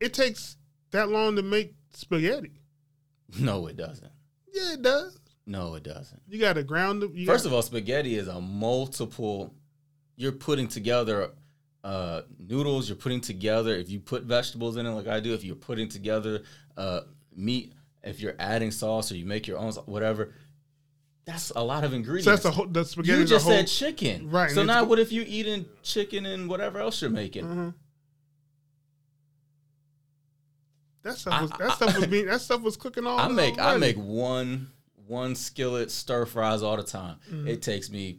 [0.00, 0.56] it takes
[0.92, 2.52] that long to make spaghetti?
[3.38, 4.10] No, it doesn't.
[4.52, 5.18] Yeah, it does.
[5.46, 6.20] No, it doesn't.
[6.28, 7.12] You got to ground them.
[7.14, 9.54] You First gotta, of all, spaghetti is a multiple.
[10.16, 11.30] You're putting together
[11.84, 12.88] uh, noodles.
[12.88, 13.74] You're putting together.
[13.76, 16.42] If you put vegetables in it, like I do, if you're putting together
[16.76, 17.00] uh,
[17.34, 20.32] meat, if you're adding sauce or you make your own, whatever,
[21.24, 22.24] that's a lot of ingredients.
[22.24, 22.66] so that's a whole.
[22.66, 23.52] The spaghetti you just whole.
[23.54, 27.44] said chicken, Right, So now, what if you're eating chicken and whatever else you're making?
[27.44, 27.74] Mhm.
[31.02, 33.18] That stuff I- was that stuff was being that stuff was cooking all.
[33.18, 34.70] I make I make one
[35.06, 37.16] one skillet stir fries all the time.
[37.30, 37.48] Mm-hmm.
[37.48, 38.18] It takes me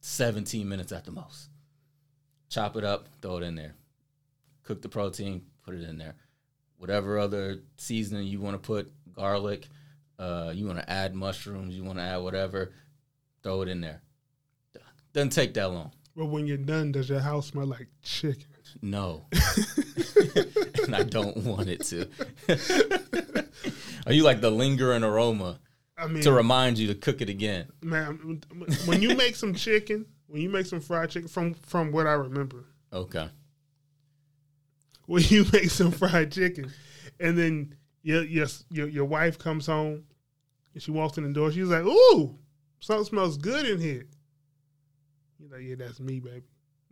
[0.00, 1.48] 17 minutes at the most.
[2.48, 3.74] Chop it up, throw it in there.
[4.64, 6.14] Cook the protein, put it in there.
[6.76, 9.68] Whatever other seasoning you want to put, garlic,
[10.18, 12.72] uh, you want to add mushrooms, you want to add whatever,
[13.42, 14.02] throw it in there.
[15.12, 15.92] Doesn't take that long.
[16.14, 18.46] But when you're done, does your house smell like chicken?
[18.82, 19.26] No.
[20.84, 22.08] and I don't want it to.
[24.06, 25.60] Are you like the lingering aroma
[25.96, 27.68] I mean, to remind you to cook it again?
[27.80, 28.42] man,
[28.84, 32.12] when you make some chicken, when you make some fried chicken, from from what I
[32.12, 33.28] remember, Okay.
[35.06, 36.70] when you make some fried chicken,
[37.20, 40.04] and then your your your, your wife comes home,
[40.74, 42.38] and she walks in the door, she's like, "Ooh,
[42.80, 44.06] something smells good in here."
[45.38, 46.42] You're like, "Yeah, that's me, baby.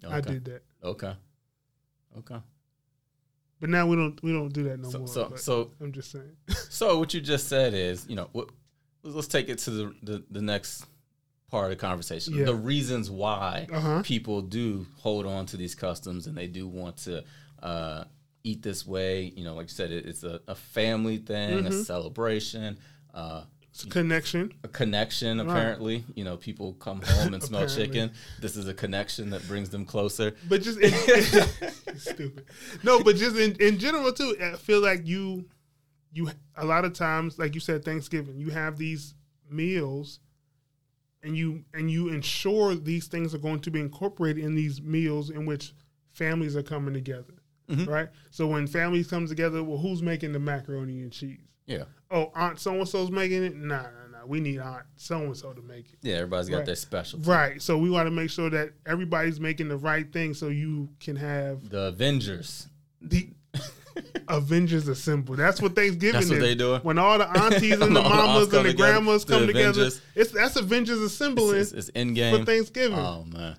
[0.09, 1.13] I did that." Okay.
[2.19, 2.39] Okay.
[3.61, 5.09] But now we don't we don't do that no So more.
[5.09, 6.37] so so I'm just saying.
[6.69, 8.51] so what you just said is, you know, what
[9.03, 10.85] let's take it to the the, the next
[11.57, 12.35] part of the conversation.
[12.35, 12.45] Yeah.
[12.47, 14.03] The reasons why Uh-huh.
[14.03, 17.25] people do hold on to these customs and they do want to
[17.63, 18.05] uh,
[18.45, 19.33] eat this way.
[19.37, 21.67] You know, like you said, it, it's a, a family thing, Mm-hmm.
[21.81, 22.79] a celebration.
[23.15, 24.53] Uh, It's a connection.
[24.65, 28.07] a connection apparently you know people come home and smell chicken
[28.41, 30.93] this is a connection that brings them closer But just in,
[31.99, 32.45] stupid.
[32.83, 35.45] No, but just in, in general too, I feel like you
[36.13, 39.15] you a lot of times, like you said, Thanksgiving, you have these
[39.51, 40.21] meals
[41.23, 45.31] and you and you ensure these things are going to be incorporated in these meals
[45.31, 45.73] in which
[46.13, 47.35] families are coming together.
[47.69, 47.91] Mm-hmm.
[47.91, 48.09] Right?
[48.31, 51.41] So when families come together, well, who's making the macaroni and cheese?
[51.67, 53.57] yeah Oh, Aunt so and so's making it?
[53.57, 53.89] Nah, nah,
[54.21, 54.25] nah.
[54.27, 55.99] We need Aunt so and so to make it.
[56.03, 56.67] yeah everybody's got Right.
[56.67, 57.61] their special Right.
[57.61, 61.17] So we want to make sure that everybody's making the right thing so you can
[61.17, 62.69] have the avengers
[63.03, 63.29] the
[64.29, 65.37] Avengers Assemble.
[65.37, 66.43] That's what Thanksgiving That's what is.
[66.43, 66.81] they doing?
[66.83, 69.47] When all the aunties and the All the mamas and the together, grandmas the come
[69.47, 69.91] together.
[70.15, 72.99] It's that's Avengers Assembling it's, it's in for Thanksgiving.
[72.99, 73.57] oh man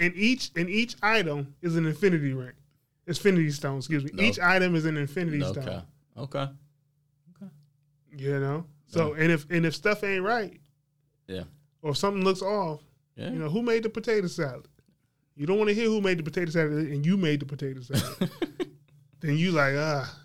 [0.00, 2.52] and each and each item is an infinity ring.
[3.06, 4.10] Infinity stone, excuse me.
[4.14, 4.22] No.
[4.22, 5.58] Each item is an infinity stone.
[5.58, 5.82] okay
[6.16, 6.52] Okay.
[7.36, 7.52] Okay.
[8.16, 8.64] You know?
[8.88, 10.58] So and if and if stuff ain't right,
[11.28, 11.44] yeah
[11.82, 12.80] or if something looks off,
[13.14, 14.66] yeah you know, who made the potato salad?
[15.36, 17.80] You don't want to hear who made the potato salad and you made the potato
[17.80, 18.30] salad.
[19.20, 20.16] then you like, ah,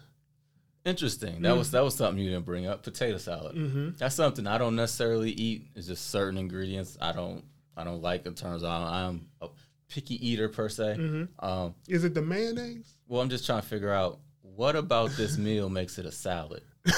[0.85, 3.89] interesting that was that was something you didn't bring up potato salad mm-hmm.
[3.97, 7.43] that's something i don't necessarily eat it's just certain ingredients i don't
[7.75, 9.47] i don't like in terms of i'm a
[9.89, 11.45] picky eater per se Mm-hmm.
[11.45, 12.97] um is it the mayonnaise?
[13.07, 16.61] Well, I'm just trying to figure out what about this meal makes it a salad.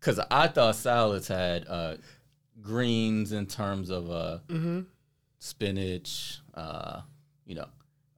[0.00, 1.94] Because I thought salads had uh,
[2.60, 4.80] greens in terms of uh, Mm-hmm.
[5.38, 7.00] spinach, uh,
[7.46, 7.68] you know,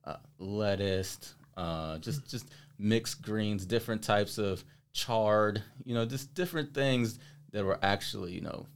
[0.04, 6.74] uh, lettuce, uh, just just mixed greens, different types of chard, you know, just different
[6.74, 7.18] things
[7.52, 8.66] that were actually, you know,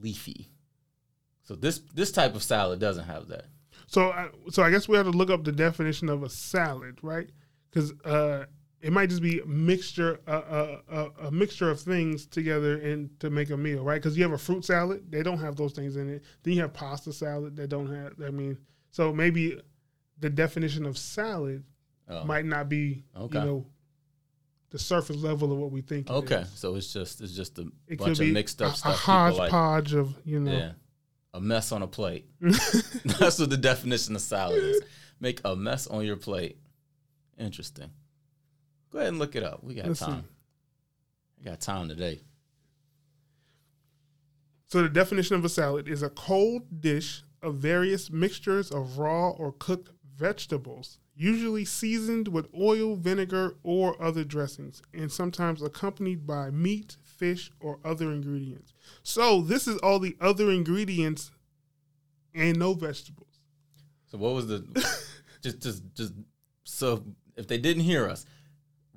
[0.00, 0.50] leafy.
[1.42, 3.46] So this this type of salad doesn't have that.
[3.86, 6.98] So, I, so I guess we have to look up the definition of a salad,
[7.02, 7.30] right?
[7.70, 8.46] Because uh,
[8.80, 13.08] it might just be a mixture, uh, uh, uh, a mixture of things together and
[13.20, 14.02] to make a meal, right?
[14.02, 16.24] Because you have a fruit salad, they don't have those things in it.
[16.42, 18.14] Then you have pasta salad, that don't have.
[18.24, 18.58] I mean,
[18.90, 19.60] so maybe
[20.18, 21.62] the definition of salad
[22.08, 22.24] Oh.
[22.24, 23.38] might not be, Okay.
[23.38, 23.66] you know,
[24.70, 26.08] the surface level of what we think.
[26.10, 29.08] Okay, so it's just it's just a it bunch of mixed up a stuff.
[29.08, 29.50] like.
[29.50, 30.52] hodgepodge of, you know.
[30.52, 30.72] Yeah,
[31.34, 32.26] a mess on a plate.
[32.40, 34.82] That's what the definition of salad is.
[35.20, 36.58] Make a mess on your plate.
[37.38, 37.90] Interesting.
[38.90, 39.64] Go ahead and look it up.
[39.64, 40.06] We got Let's see.
[40.06, 40.24] time.
[41.38, 42.20] We got time today.
[44.68, 49.30] So the definition of a salad is a cold dish of various mixtures of raw
[49.30, 56.50] or cooked vegetables, usually seasoned with oil, vinegar, or other dressings, and sometimes accompanied by
[56.50, 58.74] meat, fish, or other ingredients.
[59.02, 61.30] So this is all the other ingredients
[62.34, 63.40] and no vegetables.
[64.06, 64.64] So what was the
[65.42, 66.12] just just just
[66.64, 67.02] so
[67.36, 68.26] if they didn't hear us,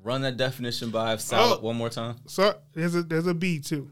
[0.03, 1.21] run that definition by of oh.
[1.21, 1.65] salad Oh.
[1.65, 2.17] one more time.
[2.27, 3.91] So there's a there's a B too.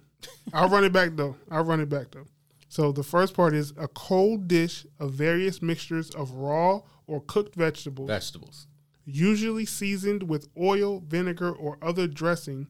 [0.54, 1.36] I'll run it back though.
[1.50, 2.26] I'll run it back though.
[2.70, 7.56] So the first part is a cold dish of various mixtures of raw or cooked
[7.56, 8.68] vegetables, Vegetables.
[9.06, 12.68] usually seasoned with oil, vinegar, or other dressing,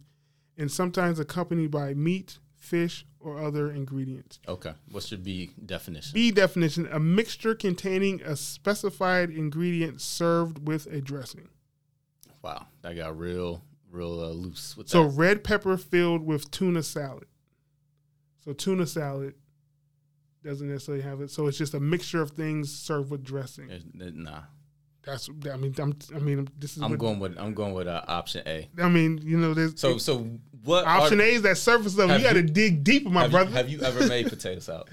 [0.58, 4.40] and sometimes accompanied by meat, fish, or other ingredients.
[4.48, 4.74] Okay.
[4.92, 6.14] What's your B definition?
[6.14, 11.50] B definition: a mixture containing a specified ingredient served with a dressing.
[12.44, 15.18] Wow, that got real real uh, loose with So that.
[15.18, 17.26] red pepper filled with tuna salad.
[18.44, 19.34] So tuna salad
[20.48, 21.30] doesn't necessarily have it.
[21.30, 23.70] So it's just a mixture of things served with dressing.
[23.70, 24.42] It- it- nah.
[25.04, 27.88] That's I mean I'm, I mean this is I'm what, going with I'm going with
[27.88, 28.68] uh, option A.
[28.78, 30.28] I mean you know there's So so
[30.66, 32.18] what option are, A is that surface level.
[32.18, 33.52] You got to dig deeper, my have, you, brother.
[33.52, 34.90] have you ever made potato salad?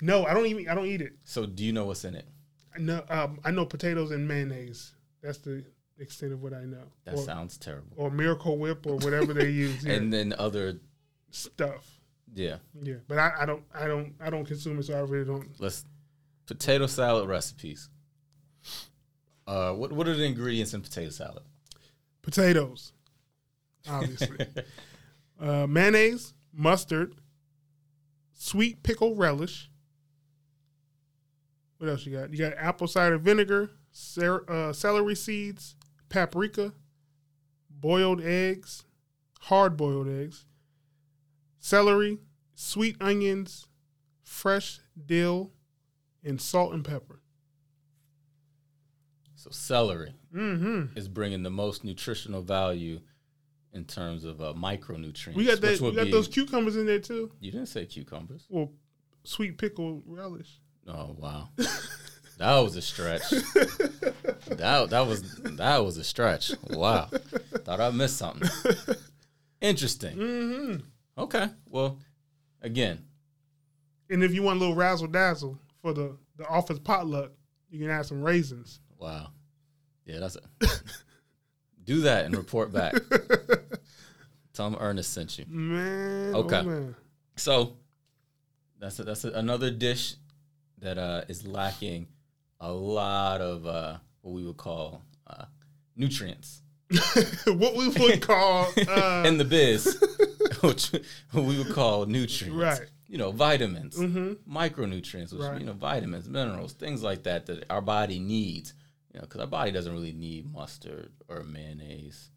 [0.00, 1.12] no, I don't even I don't eat it.
[1.22, 2.26] So do you know what's in it?
[2.74, 4.94] I know um, I know potatoes and mayonnaise.
[5.22, 5.64] That's the
[6.00, 6.82] extent of what I know.
[7.04, 7.92] That or, sounds terrible.
[7.96, 9.84] or Miracle Whip or whatever they use.
[9.86, 10.80] And then other
[11.30, 12.00] stuff.
[12.34, 12.56] Yeah.
[12.82, 15.48] Yeah, but I, I don't I don't I don't consume it, so I really don't.
[15.58, 15.84] Let's
[16.46, 17.88] potato salad recipes.
[19.46, 21.42] Uh, what what are the ingredients in potato salad?
[22.22, 22.92] Potatoes,
[23.88, 24.46] obviously.
[25.40, 27.14] uh, mayonnaise, mustard,
[28.32, 29.70] sweet pickle relish.
[31.78, 32.30] What else you got?
[32.30, 35.74] You got apple cider vinegar, cer- uh, celery seeds,
[36.08, 36.72] paprika,
[37.68, 38.84] boiled eggs,
[39.40, 40.46] hard boiled eggs,
[41.62, 42.18] celery,
[42.54, 43.66] sweet onions,
[44.22, 45.52] fresh dill,
[46.24, 47.20] and salt and pepper.
[49.36, 50.96] So celery Mm-hmm.
[50.98, 53.00] is bringing the most nutritional value
[53.74, 55.34] in terms of uh, micronutrients.
[55.34, 55.78] We got that.
[55.80, 57.30] We got be- those cucumbers in there too.
[57.38, 58.46] You didn't say cucumbers.
[58.48, 58.70] Well,
[59.24, 60.58] sweet pickle relish.
[60.88, 61.50] Oh wow,
[62.38, 63.28] that was a stretch.
[63.28, 66.52] that that was that was a stretch.
[66.70, 67.10] Wow,
[67.58, 68.48] thought I missed something.
[69.60, 70.16] Interesting.
[70.16, 70.76] Mm-hmm.
[71.18, 71.98] Okay, well,
[72.62, 72.98] again,
[74.10, 77.32] And if you want a little razzle dazzle for the the office potluck,
[77.70, 78.80] you can add some raisins.
[78.98, 79.28] wow,
[80.06, 80.66] yeah, that's a
[81.84, 82.94] do that and report back.
[84.54, 85.44] Tell them Ernest sent you.
[85.48, 86.58] Man, Okay.
[86.58, 86.94] oh man.
[87.36, 87.76] So
[88.78, 90.16] that's a, that's a, another dish
[90.78, 92.06] that uh, is lacking
[92.60, 95.44] a lot of uh, what we would call uh,
[95.96, 96.60] nutrients
[97.46, 99.98] what we would call uh, in the biz,
[100.62, 100.92] which
[101.34, 102.56] we would call nutrients.
[102.80, 102.88] Right.
[103.08, 104.38] You know, vitamins, Mhm.
[104.48, 105.60] micronutrients, which Right.
[105.60, 108.72] you know, vitamins, minerals, things like that that our body needs.
[109.12, 112.30] You know, because our body doesn't really need mustard or mayonnaise.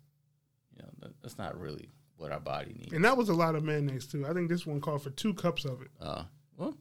[0.76, 2.92] You know, that, that's not really what our body needs.
[2.94, 4.26] and that was a lot of mayonnaise too.
[4.28, 5.90] I think this one called for two cups of it.
[6.02, 6.24] Uh,
[6.58, 6.76] well,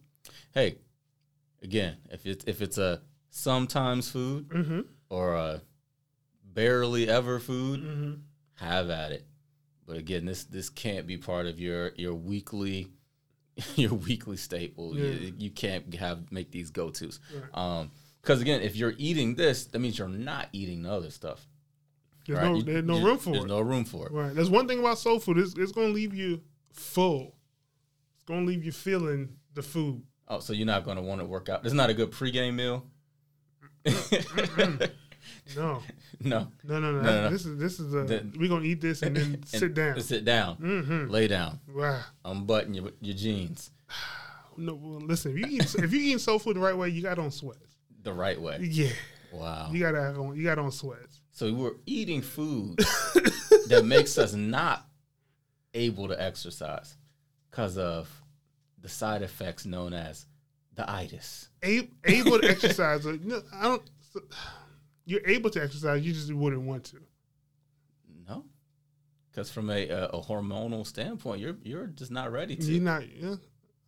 [0.52, 0.78] hey,
[1.62, 4.80] again, if it's if it's a sometimes food Mm-hmm.
[5.10, 5.62] or a
[6.42, 8.14] barely ever food, Mm-hmm.
[8.64, 9.26] have at it.
[9.86, 12.88] But again, this this can't be part of your your weekly
[13.76, 14.96] your weekly staple.
[14.96, 15.04] Yeah.
[15.10, 17.20] You, you can't have make these go tos.
[17.34, 17.44] Right.
[17.80, 17.90] Um,
[18.22, 21.46] because again, if you're eating this, that means you're not eating the other stuff.
[22.26, 22.46] There's right?
[22.50, 23.48] no You- there's no you- room for There's it.
[23.48, 24.12] There's no room for it.
[24.12, 24.34] Right.
[24.34, 25.36] That's one thing about soul food.
[25.36, 26.40] It's, it's going to leave you
[26.72, 27.34] full.
[28.14, 30.02] It's going to leave you feeling the food.
[30.26, 31.62] Oh, so you're not going to want to work out.
[31.62, 32.86] This is not a good pregame meal.
[35.56, 35.82] No,
[36.20, 36.48] no.
[36.64, 37.00] no, no, no.
[37.02, 37.30] No, no.
[37.30, 38.04] This is this is a.
[38.04, 40.00] The- we're gonna eat this and then And sit down.
[40.00, 40.56] Sit down.
[40.56, 41.10] Mm-hmm.
[41.10, 41.60] Lay down.
[41.68, 42.00] Wow.
[42.24, 43.70] Unbutton your your jeans
[44.56, 45.32] No, well, listen.
[45.32, 47.76] If you eat if you eating soul food the right way, you got on sweats.
[48.02, 48.58] the right way.
[48.62, 48.90] Yeah,
[49.32, 49.68] Wow.
[49.72, 50.36] you got to have on.
[50.36, 51.20] You got on sweats.
[51.32, 52.78] So we're eating food
[53.68, 54.86] that makes us not
[55.74, 56.96] able to exercise
[57.50, 58.08] because of
[58.80, 60.26] the side effects known as
[60.74, 61.48] the itis.
[61.64, 63.04] A- able to exercise.
[63.06, 63.82] uh, no, I don't.
[65.04, 66.04] You're able to exercise.
[66.04, 66.98] You just wouldn't want to.
[68.26, 68.44] No,
[69.30, 72.64] because from a, a a hormonal standpoint, you're you're just not ready to.
[72.64, 73.02] You're not.
[73.08, 73.36] Yeah.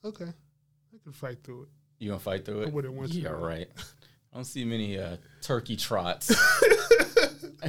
[0.04, 0.26] Okay.
[0.26, 1.68] I can fight through it.
[1.98, 2.68] You gonna fight through it?
[2.68, 3.18] I wouldn't want to.
[3.18, 3.68] Yeah, right.
[4.32, 6.26] I don't see many uh, turkey trots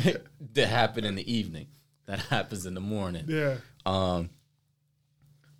[0.53, 1.67] that happen in the evening.
[2.07, 3.25] That happens in the morning.
[3.27, 3.55] Yeah.
[3.85, 4.29] Um,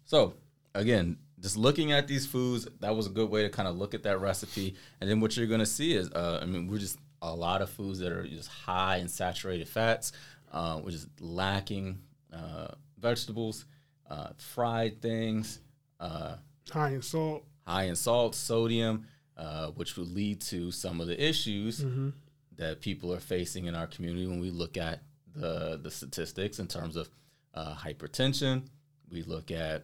[0.06, 0.34] so
[0.76, 3.94] again, just looking at these foods, that was a good way to kind of look
[3.94, 4.76] at that recipe.
[5.00, 7.62] And then what you're going to see is, uh, I mean, we're just a lot
[7.62, 10.12] of foods that are just high in saturated fats,
[10.52, 12.00] uh, which is lacking
[12.34, 12.68] uh,
[13.00, 13.66] vegetables,
[14.10, 15.60] uh, fried things,
[16.00, 16.36] uh,
[16.72, 17.44] High in salt.
[17.66, 19.06] high in salt, sodium,
[19.38, 22.10] uh, which would lead to some of the issues Mm-hmm.
[22.58, 25.02] that people are facing in our community when we look at
[25.36, 27.10] the the statistics in terms of
[27.54, 28.64] uh, hypertension.
[29.12, 29.84] We look at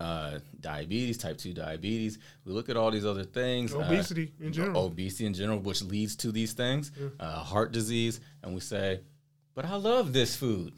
[0.00, 2.18] uh, diabetes, type two diabetes.
[2.44, 3.74] We look at all these other things.
[3.74, 4.84] uh, Obesity in general.
[4.86, 9.00] obesity in general, which leads to these things, uh, heart disease, and we say,
[9.54, 10.72] "But I love this food."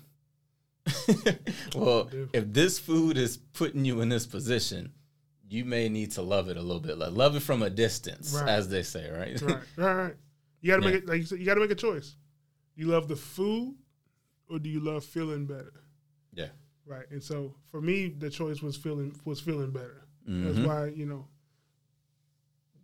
[1.74, 4.92] well, if this food is putting you in this position,
[5.48, 8.32] you may need to love it a little bit, like love it from a distance,
[8.34, 8.48] Right.
[8.48, 9.40] as they say, right?
[9.42, 9.62] right.
[9.76, 9.94] Right.
[9.96, 10.14] Right.
[10.60, 10.92] You got to Yeah.
[10.92, 11.08] make it.
[11.08, 12.16] Like you said, you got to make a choice.
[12.74, 13.74] You love the food,
[14.48, 15.72] or do you love feeling better?
[16.32, 16.48] yeah.
[16.86, 17.04] Right.
[17.10, 20.04] And so for me, the choice was feeling was feeling better.
[20.28, 20.44] Mhm.
[20.54, 21.26] That's why you know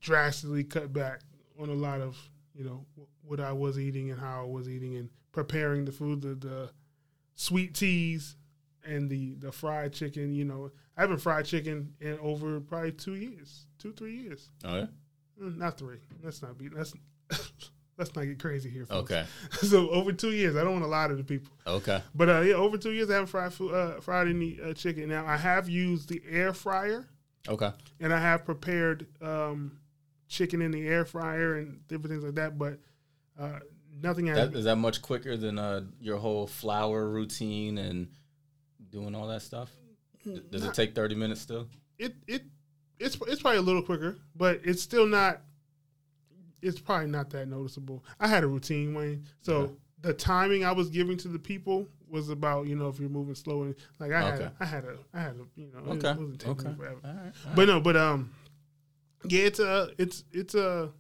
[0.01, 1.21] drastically cut back
[1.59, 2.17] on a lot of
[2.55, 2.85] you know
[3.23, 6.71] what I was eating and how I was eating and preparing the food, the, the
[7.35, 8.37] sweet teas
[8.85, 10.35] and the the fried chicken.
[10.35, 14.51] You know, I haven't fried chicken in over probably two years, two three years.
[14.65, 14.87] Oh yeah.
[15.41, 15.99] Mm, Not three.
[16.23, 16.69] Let's not be.
[16.69, 16.93] Let's
[18.03, 18.85] let's not get crazy here.
[18.87, 19.11] Folks.
[19.13, 19.25] Okay.
[19.67, 21.53] so over two years, I don't want to lie to the people.
[21.67, 22.03] Okay.
[22.15, 25.09] But uh, yeah, over two years, I haven't fried food, uh, fried any uh, chicken.
[25.09, 27.07] Now I have used the air fryer,
[27.49, 27.71] Okay.
[28.01, 29.79] and I have prepared um,
[30.29, 32.59] chicken in the air fryer and different things like that.
[32.59, 32.79] But
[33.39, 33.61] uh,
[34.03, 38.09] nothing is that much quicker than uh, your whole flour routine and
[38.91, 39.71] doing all that stuff?
[40.51, 41.69] Does it take thirty minutes still?
[41.99, 42.43] it it
[42.99, 45.41] it's it's probably a little quicker, but it's still not.
[46.63, 48.05] It's probably not that noticeable.
[48.21, 49.73] I had a routine, Wayne, so Okay.
[50.03, 53.35] the timing I was giving to the people was about you know if you're moving
[53.35, 54.45] slow and like I had Okay.
[54.45, 56.15] a, I had a I had a you know it Okay.
[56.15, 56.75] wasn't taking Okay.
[56.77, 57.01] forever.
[57.05, 57.19] All right.
[57.19, 57.57] all right.
[57.57, 58.33] But no, but um,
[59.25, 60.91] yeah, it's a, it's it's a,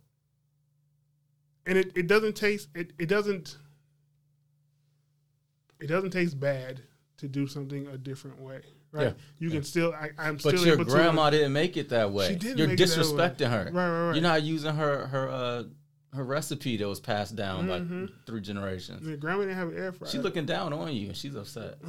[1.66, 3.58] and it, it doesn't taste it it doesn't
[5.80, 6.80] it doesn't taste bad
[7.18, 9.06] to do something a different way, right?
[9.08, 9.12] Yeah.
[9.38, 11.36] You can still I, I'm But still your able grandma to.
[11.38, 12.28] didn't make it that way.
[12.28, 13.02] She didn't You're make it that way.
[13.04, 13.64] disrespecting her.
[13.72, 14.14] Right, right, right.
[14.14, 15.62] You're not using her her uh
[16.14, 18.06] her recipe that was passed down Mhm.
[18.06, 19.06] by three generations.
[19.08, 20.10] Yeah, grandma didn't have an air fryer.
[20.10, 21.78] She's looking down on you and she's upset.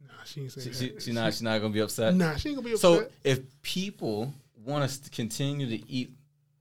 [0.00, 0.76] Nah, she ain't say she, that.
[1.02, 2.14] she, she not she's not gonna be upset.
[2.14, 2.80] Nah, she ain't gonna be upset.
[2.80, 4.32] So if people
[4.64, 6.12] want us to continue to eat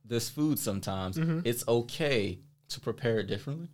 [0.06, 1.42] this food sometimes, Mhm.
[1.46, 2.40] it's okay
[2.70, 3.68] to prepare it differently.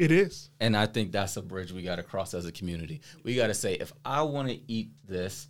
[0.00, 0.50] It is.
[0.60, 3.00] And I think that's a bridge we got to cross as a community.
[3.22, 5.48] We got to say if I want to eat this,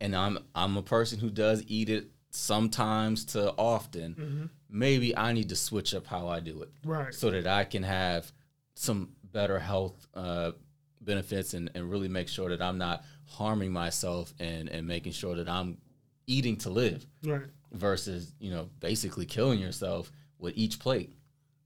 [0.00, 4.44] and I'm I'm a person who does eat it sometimes to often, Mm-hmm.
[4.68, 7.12] maybe I need to switch up how I do it Right.
[7.14, 8.32] so that I can have
[8.74, 10.52] some better health uh,
[11.00, 15.34] benefits and, and really make sure that I'm not harming myself and, and making sure
[15.36, 15.78] that I'm
[16.26, 17.42] eating to live Right.
[17.72, 21.12] versus, you know, basically killing yourself with each plate.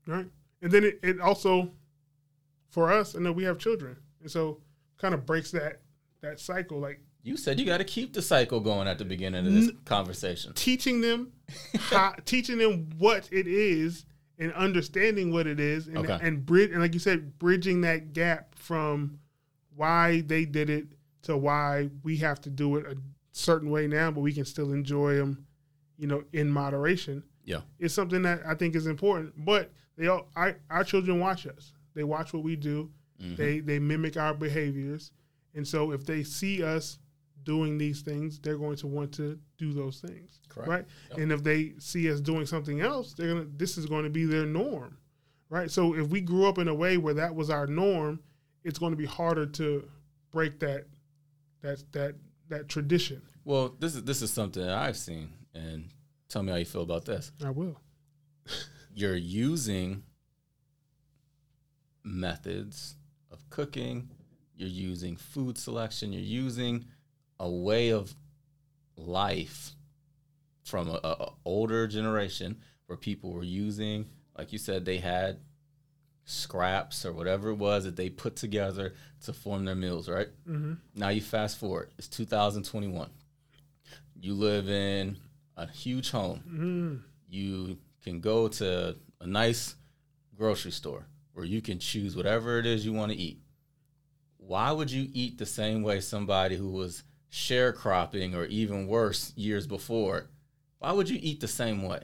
[0.07, 0.27] right?
[0.61, 1.71] And then it, it also,
[2.75, 4.59] for us, and then we have children, and so
[4.97, 5.79] kind of breaks that
[6.19, 6.77] that cycle.
[6.77, 9.71] Like You said you got to keep the cycle going at the beginning of this
[9.85, 10.51] conversation.
[10.55, 11.31] teaching them,
[11.79, 14.05] how, teaching them what it is,
[14.37, 16.19] and understanding what it is, and Okay.
[16.21, 19.19] and bridge, and like you said, bridging that gap from
[19.73, 20.87] why they did it
[21.23, 22.97] to why we have to do it a
[23.31, 25.45] certain way now, but we can still enjoy them,
[25.97, 27.23] you know, in moderation.
[27.45, 27.61] Yeah.
[27.79, 29.33] it's something that I think is important.
[29.45, 31.73] But they all, I, our children watch us.
[31.95, 32.91] They watch what we do.
[33.21, 33.35] Mhm.
[33.37, 35.11] They they mimic our behaviors,
[35.53, 36.99] and so if they see us
[37.43, 40.69] doing these things, they're going to want to do those things, Correct.
[40.69, 40.85] right?
[41.11, 41.17] Yep.
[41.19, 43.47] And if they see us doing something else, they're gonna.
[43.55, 44.97] This is going to be their norm,
[45.49, 45.71] right?
[45.71, 48.19] So if we grew up in a way where that was our norm,
[48.63, 49.87] it's going to be harder to
[50.31, 50.85] break that
[51.61, 52.15] that that
[52.49, 53.21] that tradition.
[53.45, 55.85] Well, this is this is something that I've seen, and
[56.27, 57.31] tell me how you feel about this.
[57.43, 57.79] I will.
[58.93, 60.03] You're using
[62.05, 62.95] methods
[63.31, 64.09] of cooking.
[64.55, 66.13] You're using food selection.
[66.13, 66.85] You're using
[67.39, 68.15] a way of
[68.95, 69.71] life
[70.63, 74.05] from a, a older generation where people were using,
[74.37, 75.39] like you said, they had
[76.23, 78.93] scraps or whatever it was that they put together
[79.23, 80.29] to form their meals, right?
[80.47, 80.73] Mm-hmm.
[80.95, 83.09] Now you fast forward, it's 2021.
[84.19, 85.17] You live in
[85.57, 86.43] a huge home.
[86.47, 86.95] Mm-hmm.
[87.29, 89.75] You can go to a nice
[90.35, 93.41] grocery store where you can choose whatever it is you want to eat.
[94.37, 99.67] Why would you eat the same way somebody who was sharecropping or even worse years
[99.67, 100.29] before?
[100.79, 102.03] Why would you eat the same way?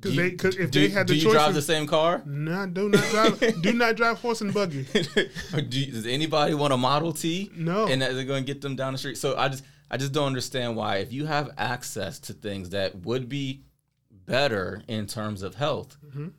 [0.00, 1.86] Because they, because if do, they had the do the you choice, drive the same
[1.88, 2.22] car?
[2.26, 3.62] Nah, do not drive.
[3.62, 4.84] do not drive horse and buggy.
[4.92, 7.50] Do does anybody want a Model T?
[7.56, 7.86] No.
[7.88, 9.16] and they're going to get them down the street.
[9.18, 12.94] So I just I just don't understand why if you have access to things that
[13.04, 13.62] would be
[14.10, 16.32] better in terms of health, Mhm.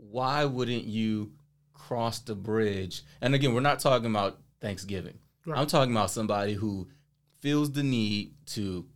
[0.00, 1.32] Why wouldn't you
[1.74, 3.02] cross the bridge?
[3.20, 5.18] And again, we're not talking about Thanksgiving.
[5.46, 5.58] Right.
[5.58, 6.88] I'm talking about somebody who
[7.40, 8.86] feels the need to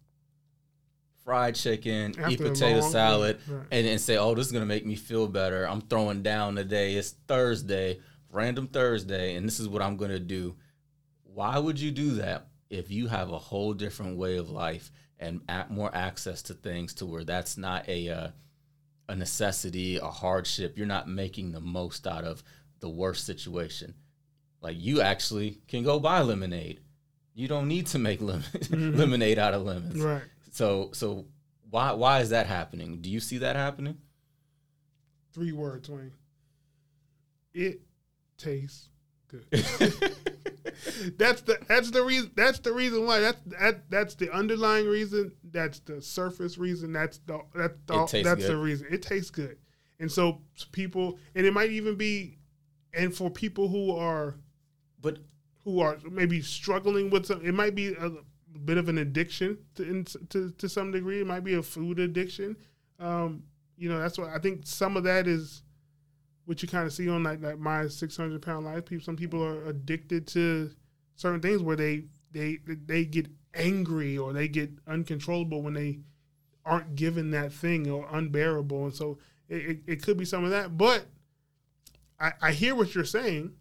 [1.24, 3.66] fried chicken, eat After a potato salad, right.
[3.70, 6.94] and, and say, "Oh, this is gonna make me feel better." I'm throwing down today.
[6.94, 8.00] It's Thursday,
[8.30, 10.57] random Thursday, and this is what I'm gonna do.
[11.22, 15.40] Why would you do that if you have a whole different way of life and
[15.70, 18.28] more access to things to where that's not a uh,
[19.09, 20.76] a necessity, a hardship?
[20.76, 22.42] You're not making the most out of
[22.80, 23.94] the worst situation.
[24.61, 26.80] Like you actually can go buy lemonade.
[27.34, 28.96] You don't need to make lemon- mm-hmm.
[28.96, 30.00] lemonade out of lemons.
[30.00, 30.22] Right.
[30.52, 31.26] So so
[31.70, 33.00] why why is that happening?
[33.00, 33.98] Do you see that happening?
[35.32, 36.12] Three words, Wayne.
[37.52, 37.80] It
[38.38, 38.88] tastes
[39.28, 39.46] good.
[41.18, 45.32] that's the that's the reason that's the reason why that's that that's the underlying reason
[45.52, 47.94] that's the surface reason that's the that's the,
[48.24, 49.57] that's the reason it tastes good
[50.00, 50.40] and so
[50.72, 52.38] people and it might even be
[52.92, 54.36] and for people who are
[55.00, 55.18] But
[55.64, 58.11] who are maybe struggling with some it might be a
[58.64, 61.98] bit of an addiction to in, to, to some degree it might be a food
[61.98, 62.57] addiction
[63.00, 63.42] Um,
[63.76, 64.61] you know, that's what I think.
[64.64, 65.62] Some of that is
[66.44, 68.84] what you kind of see on like, like my 600 pound life.
[68.84, 70.70] People, some people are addicted to
[71.16, 76.00] certain things where they they they get angry or they get uncontrollable when they
[76.64, 80.50] aren't given that thing or unbearable, and so it, it, it could be some of
[80.50, 80.76] that.
[80.76, 81.06] But
[82.18, 83.52] I, I hear what you're saying.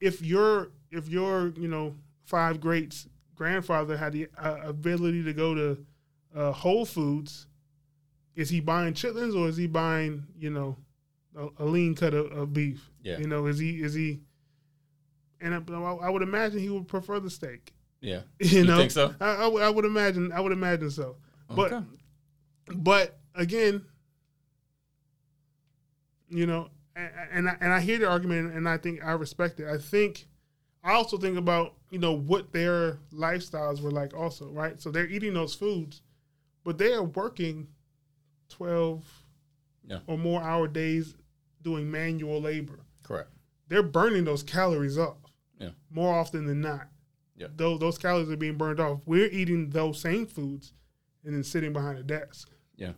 [0.00, 5.54] If your if your you know five greats grandfather had the uh, ability to go
[5.54, 5.86] to
[6.34, 7.46] uh, Whole Foods,
[8.34, 10.76] is he buying chitlins or is he buying you know
[11.36, 12.90] a, a lean cut of, of, beef?
[13.02, 13.18] Yeah.
[13.18, 14.20] You know, is he is he?
[15.42, 17.72] And I, I would imagine he would prefer the steak.
[18.00, 18.22] Yeah.
[18.40, 19.14] You, You know, think so?
[19.20, 20.32] I, I, would- imagine.
[20.32, 21.16] I would imagine so.
[21.48, 21.86] But Okay.
[22.76, 23.84] but again,
[26.28, 29.60] you know, and and I, and I hear the argument, and I think I respect
[29.60, 29.68] it.
[29.68, 30.26] I think
[30.82, 34.80] I also think about you know what their lifestyles were like, also, right?
[34.80, 36.02] So they're eating those foods,
[36.64, 37.68] but they are working
[38.48, 39.04] twelve
[39.86, 39.98] Yeah.
[40.06, 41.14] or more hour days
[41.62, 42.80] doing manual labor.
[43.02, 43.30] Correct.
[43.68, 45.16] They're burning those calories off
[45.62, 45.70] Yeah.
[45.90, 46.88] more often than not.
[47.36, 47.46] Yeah.
[47.56, 49.00] Those those calories are being burned off.
[49.06, 50.72] We're eating those same foods
[51.24, 52.50] and then sitting behind a desk.
[52.76, 52.92] Yeah.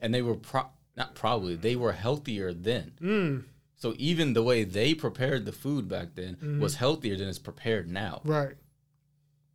[0.00, 2.92] And they were pro- not probably they were healthier then.
[3.00, 3.44] Mm,
[3.76, 6.60] So even the way they prepared the food back then Mhm.
[6.60, 8.56] was healthier than it's prepared now right.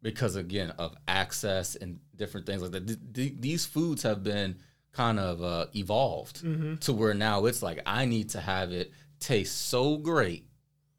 [0.02, 2.88] because again of access and different things like that.
[2.88, 4.58] Th- th- these foods have been
[4.92, 6.76] kind of uh, evolved Mm-hmm.
[6.78, 10.46] to where now it's like I need to have it taste so great.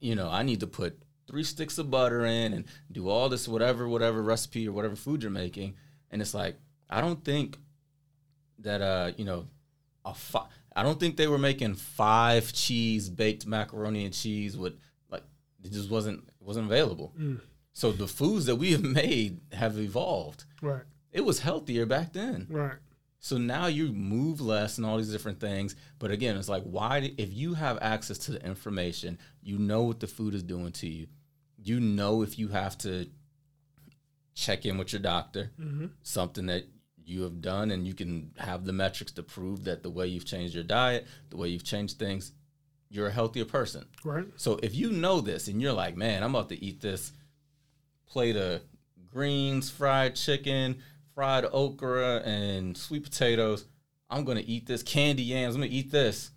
[0.01, 3.47] You know, I need to put three sticks of butter in and do all this
[3.47, 5.75] whatever whatever recipe or whatever food you're making,
[6.11, 6.57] and it's like
[6.91, 7.59] I don't think
[8.61, 9.47] that uh you know
[10.05, 14.75] a fi- I don't think they were making five cheese baked macaroni and cheese with
[15.11, 15.23] like
[15.63, 17.15] it just wasn't wasn't available.
[17.19, 17.41] Mm.
[17.73, 20.45] So the foods that we have made have evolved.
[20.61, 20.83] Right.
[21.13, 22.47] It was healthier back then.
[22.51, 22.77] Right.
[23.21, 25.75] So now you move less and all these different things.
[25.99, 30.01] But again, it's like, why, if you have access to the information, you know what
[30.01, 31.07] the food is doing to you.
[31.69, 33.09] You know if you have to
[34.35, 35.87] check in with your doctor, Mm-hmm.
[36.03, 36.65] something that
[37.05, 40.27] you have done, and you can have the metrics to prove that the way you've
[40.27, 42.33] changed your diet, the way you've changed things,
[42.91, 43.87] you're a healthier person.
[44.05, 44.27] Right.
[44.37, 47.13] So if you know this and you're like, man, I'm about to eat this
[48.07, 48.61] plate of
[49.11, 50.79] greens, fried chicken,
[51.15, 53.65] fried okra, and sweet potatoes.
[54.11, 55.55] I'm gonna eat this candy yams.
[55.55, 56.31] I'm gonna eat this,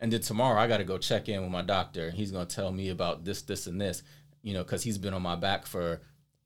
[0.00, 2.46] and then tomorrow I got to go check in with my doctor, and he's gonna
[2.46, 4.02] tell me about this, this, and this.
[4.42, 6.00] You know, because he's been on my back for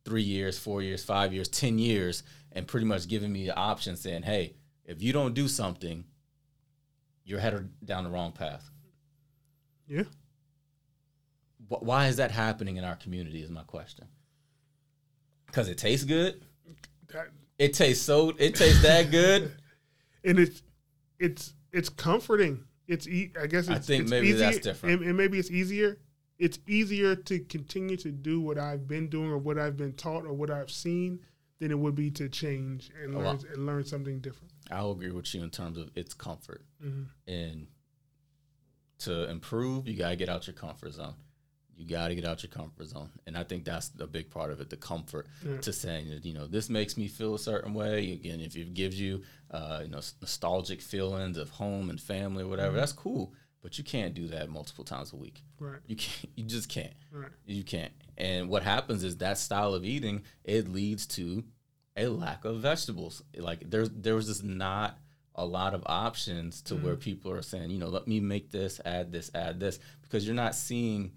[0.04, 2.22] three years, four years, five years, ten years,
[2.52, 6.04] and pretty much giving me the option, saying, "Hey, if you don't do something,
[7.24, 8.70] you're headed down the wrong path."
[9.86, 10.04] Yeah.
[11.68, 14.08] Wh- why is that happening in our community is my question
[15.46, 16.42] because it tastes good
[17.58, 19.52] it tastes so it tastes that good
[20.24, 20.62] and it's
[21.18, 22.64] it's it's comforting.
[22.86, 25.00] It's e- I guess I it's, think it's maybe easier, that's different.
[25.00, 25.98] And, and maybe it's easier.
[26.38, 30.24] It's easier to continue to do what I've been doing or what I've been taught
[30.26, 31.20] or what I've seen
[31.60, 34.50] than it would be to change and learn and learn something different.
[34.70, 36.64] i'll agree with you in terms of its comfort.
[36.84, 37.06] Mhm.
[37.28, 37.66] and
[38.98, 41.14] to improve you got to get out your comfort zone.
[41.76, 43.10] You got to get out your comfort zone.
[43.26, 45.58] And i think that's a big part of it the comfort Yeah.
[45.58, 48.12] to saying that you know this makes me feel a certain way.
[48.12, 52.48] Again if it gives you uh, you know nostalgic feelings of home and family or
[52.48, 53.32] whatever that's cool
[53.64, 55.80] but you can't do that multiple times a week Right.
[55.86, 57.32] you can't you just can't Right.
[57.46, 57.92] You can't.
[58.16, 61.42] And what happens is that style of eating it leads to
[61.96, 63.22] a lack of vegetables.
[63.36, 64.98] Like there's there was just not
[65.36, 68.80] a lot of options to where people are saying, you know, let me make this,
[68.84, 71.10] add this, add this, because you're not seeing,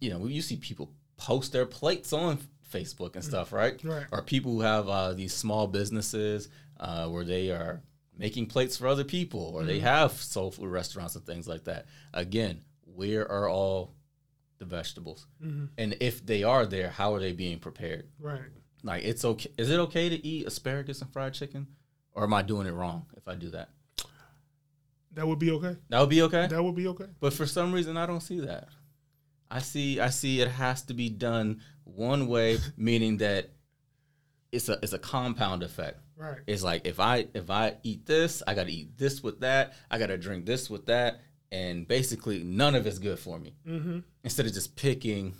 [0.00, 2.38] you know, you see people post their plates on
[2.72, 3.78] Facebook and stuff, right?
[3.84, 4.06] Right.
[4.12, 6.48] Or people who have uh, these small businesses
[6.80, 7.82] uh, where they are
[8.18, 11.86] making plates for other people, or they have soul food restaurants and things like that.
[12.12, 13.94] Again, where are all
[14.58, 15.26] the vegetables?
[15.42, 15.66] Mm-hmm.
[15.78, 18.08] And if they are there, how are they being prepared?
[18.18, 18.40] Right.
[18.82, 19.50] Like it's okay.
[19.56, 21.68] Is it okay to eat asparagus and fried chicken,
[22.12, 23.70] or am I doing it wrong if I do that?
[25.12, 25.76] That would be okay.
[25.88, 26.46] That would be okay.
[26.46, 27.06] That would be okay.
[27.20, 28.68] But for some reason, I don't see that.
[29.50, 30.00] I see.
[30.00, 33.50] I see it has to be done one way, meaning that
[34.52, 36.00] it's a it's a compound effect.
[36.18, 36.38] Right.
[36.48, 39.74] It's like if I if I eat this, I got to eat this with that.
[39.90, 41.20] I got to drink this with that,
[41.52, 43.54] and basically none of it's good for me.
[43.66, 44.00] Mm-hmm.
[44.24, 45.34] Instead of just picking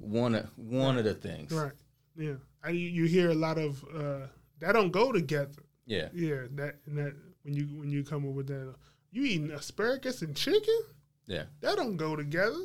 [0.00, 1.52] one of one of the things.
[1.52, 1.72] Right.
[2.18, 2.34] Yeah.
[2.64, 4.26] I, you hear a lot of uh,
[4.58, 5.62] that don't go together.
[5.86, 6.08] Yeah.
[6.12, 6.42] Yeah.
[6.56, 8.74] That and that when you when you come up with that,
[9.12, 10.80] you eating asparagus and chicken.
[11.28, 11.44] Yeah.
[11.60, 12.58] That don't go together.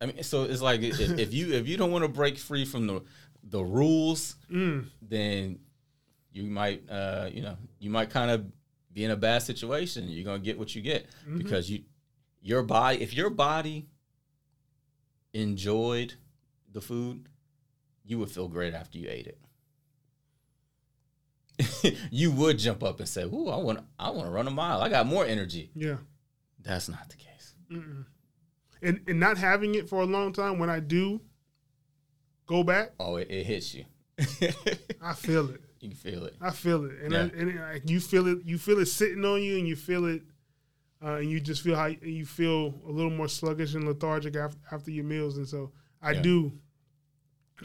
[0.00, 2.64] I mean, so it's like if, if you if you don't want to break free
[2.64, 3.02] from the
[3.42, 4.86] the rules, Mm.
[5.02, 5.58] then
[6.32, 8.46] you might uh you know you might kind of
[8.92, 10.08] be in a bad situation.
[10.08, 11.38] You're gonna get what you get Mhm.
[11.38, 11.82] because you
[12.42, 13.88] your body if your body
[15.32, 16.14] enjoyed
[16.72, 17.28] the food,
[18.04, 19.38] you would feel great after you ate it.
[22.10, 24.80] you would jump up and say, "Ooh, I want I want to run a mile.
[24.80, 25.98] I got more energy." Yeah.
[26.62, 27.54] That's not the case.
[27.70, 28.04] Mm-mm.
[28.82, 31.20] And and not having it for a long time, when I do
[32.46, 33.84] go back, Oh, it, it hits you.
[35.02, 35.60] I feel it.
[35.80, 36.36] You can feel it.
[36.40, 38.38] I feel it, and, I, and it, like you feel it.
[38.44, 40.22] You feel it sitting on you, and you feel it,
[41.02, 44.58] uh, and you just feel how you feel a little more sluggish and lethargic after,
[44.70, 45.36] after your meals.
[45.38, 45.72] And so
[46.02, 46.22] I Yeah.
[46.22, 46.52] do.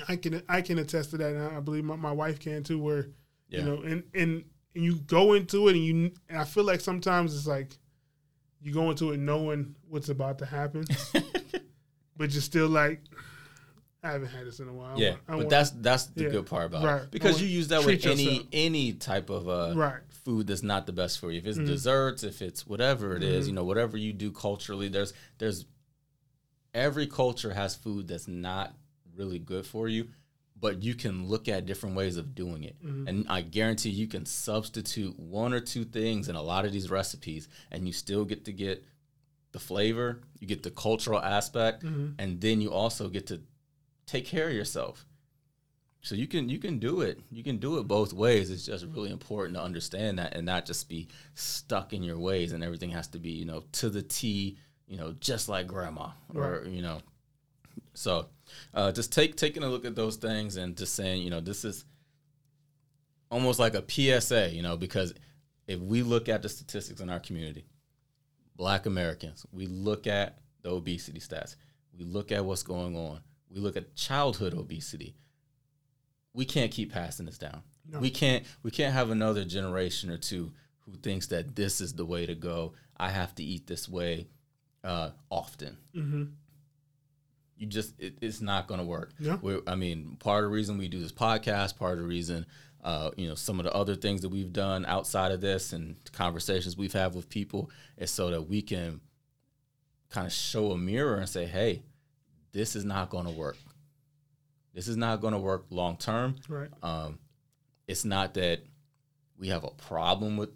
[0.09, 2.79] I can I can attest to that, and I believe my, my wife can too.
[2.79, 3.07] Where
[3.49, 3.59] Yeah.
[3.59, 4.43] you know, and and
[4.75, 7.77] and you go into it, and you and I feel like sometimes it's like
[8.61, 10.85] you go into it knowing what's about to happen,
[12.17, 13.01] but you're still like,
[14.05, 14.99] I haven't had this in a while.
[14.99, 16.29] Yeah, but that's that's the Yeah.
[16.29, 17.01] good part about Right.
[17.01, 18.47] it because you use that with any yourself.
[18.53, 20.01] any type of uh, right.
[20.09, 21.39] food that's not the best for you.
[21.39, 21.65] If it's Mhm.
[21.65, 23.47] desserts, if it's whatever it is, Mhm.
[23.49, 25.65] you know, whatever you do culturally, there's there's
[26.73, 28.75] every culture has food that's not
[29.15, 30.09] really good for you,
[30.59, 32.75] but you can look at different ways of doing it.
[32.83, 33.07] Mhm.
[33.07, 36.89] And I guarantee you can substitute one or two things in a lot of these
[36.89, 38.83] recipes and you still get to get
[39.51, 43.41] the flavor, you get the cultural aspect, and then you also get to
[44.05, 45.05] take care of yourself.
[46.01, 47.19] So you can you can do it.
[47.31, 48.51] You can do it both ways.
[48.51, 52.51] It's just really important to understand that and not just be stuck in your ways
[52.51, 56.09] and everything has to be, you know, to the T, you know, just like grandma
[56.33, 56.67] or Right.
[56.67, 56.99] you know.
[57.95, 58.27] So,
[58.73, 61.65] uh, just take taking a look at those things and just saying, you know, this
[61.65, 61.85] is
[63.31, 65.13] almost like a PSA, you know, because
[65.67, 67.65] if we look at the statistics in our community,
[68.55, 71.55] black Americans, we look at the obesity stats,
[71.97, 75.15] we look at what's going on, we look at childhood obesity.
[76.33, 77.61] We can't keep passing this down.
[77.89, 77.99] No.
[77.99, 82.05] We can't we can't have another generation or two who thinks that this is the
[82.05, 82.73] way to go.
[82.97, 84.27] I have to eat this way
[84.83, 85.77] uh, often.
[85.93, 86.23] hmm
[87.57, 89.13] You just it, it's not going to work.
[89.19, 89.37] Yeah.
[89.41, 92.45] We're, I mean, part of the reason we do this podcast, part of the reason,
[92.83, 95.95] uh, you know, some of the other things that we've done outside of this and
[96.11, 98.99] conversations we've had with people is so that we can
[100.09, 101.83] kind of show a mirror and say, hey,
[102.55, 103.57] this is not going to work.
[104.73, 106.37] This is not going to work long term.
[106.47, 106.69] Right.
[106.81, 107.19] Um,
[107.85, 108.61] it's not that
[109.37, 110.49] we have a problem with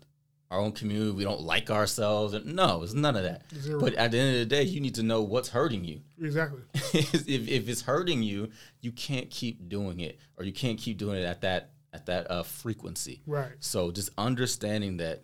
[0.49, 1.11] our own community.
[1.11, 2.33] We don't like ourselves.
[2.33, 3.43] And no, it's none of that.
[3.53, 3.81] Zero.
[3.81, 5.99] But at the end of the day, you need to know what's hurting you.
[6.21, 6.61] Exactly.
[6.73, 11.21] if, if it's hurting you, you can't keep doing it, or you can't keep doing
[11.21, 13.21] it at that at that uh, frequency.
[13.27, 13.51] Right.
[13.59, 15.23] So just understanding that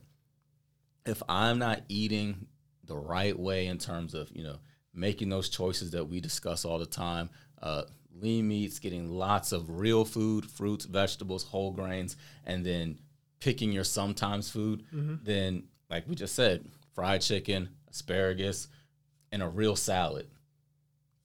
[1.05, 2.47] if I'm not eating
[2.83, 4.57] the right way in terms of you know
[4.95, 7.29] making those choices that we discuss all the time,
[7.61, 7.83] uh,
[8.19, 12.15] lean meats, getting lots of real food, fruits, vegetables, whole grains,
[12.45, 12.97] and then
[13.41, 18.67] picking your sometimes food, then like we just said, fried chicken, asparagus,
[19.31, 20.27] and a real salad,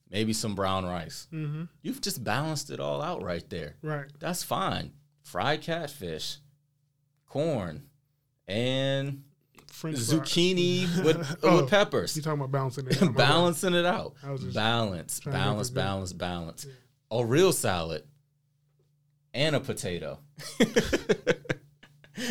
[0.09, 1.27] maybe some brown rice.
[1.31, 3.75] hmm You've just balanced it all out right there.
[3.81, 4.11] Right.
[4.19, 4.91] That's fine.
[5.23, 6.37] Fried catfish,
[7.25, 7.83] corn,
[8.47, 9.23] and
[9.67, 10.13] French fries.
[10.13, 12.15] zucchini with, Oh, with peppers.
[12.15, 13.01] You talking about balancing it?
[13.03, 13.15] out.
[13.15, 14.13] Balancing it out.
[14.53, 16.67] Balance, trying to make balance, balance, balance.
[17.11, 18.03] A real salad
[19.33, 20.19] and a potato.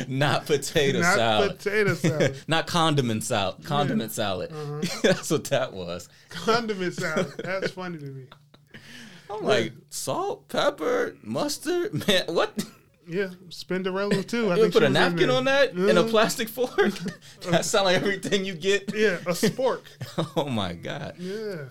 [0.09, 1.59] Not potato Not salad.
[1.59, 2.37] potato salad.
[2.47, 3.65] Not condiment salad.
[3.65, 4.53] Condiment salad.
[4.53, 4.81] Uh-huh.
[5.03, 6.09] That's what that was.
[6.29, 7.33] Condiment salad.
[7.43, 8.27] That's funny to me.
[9.31, 12.07] I'm like salt, pepper, mustard.
[12.07, 12.53] Man, what?
[13.13, 14.51] Yeah, Spinderella too.
[14.53, 16.77] I You think put a napkin on that in a Uh, plastic fork?
[17.51, 18.95] that sound like everything you get.
[18.95, 19.81] Yeah, a spork.
[20.37, 21.15] Oh my god.
[21.19, 21.65] Yeah.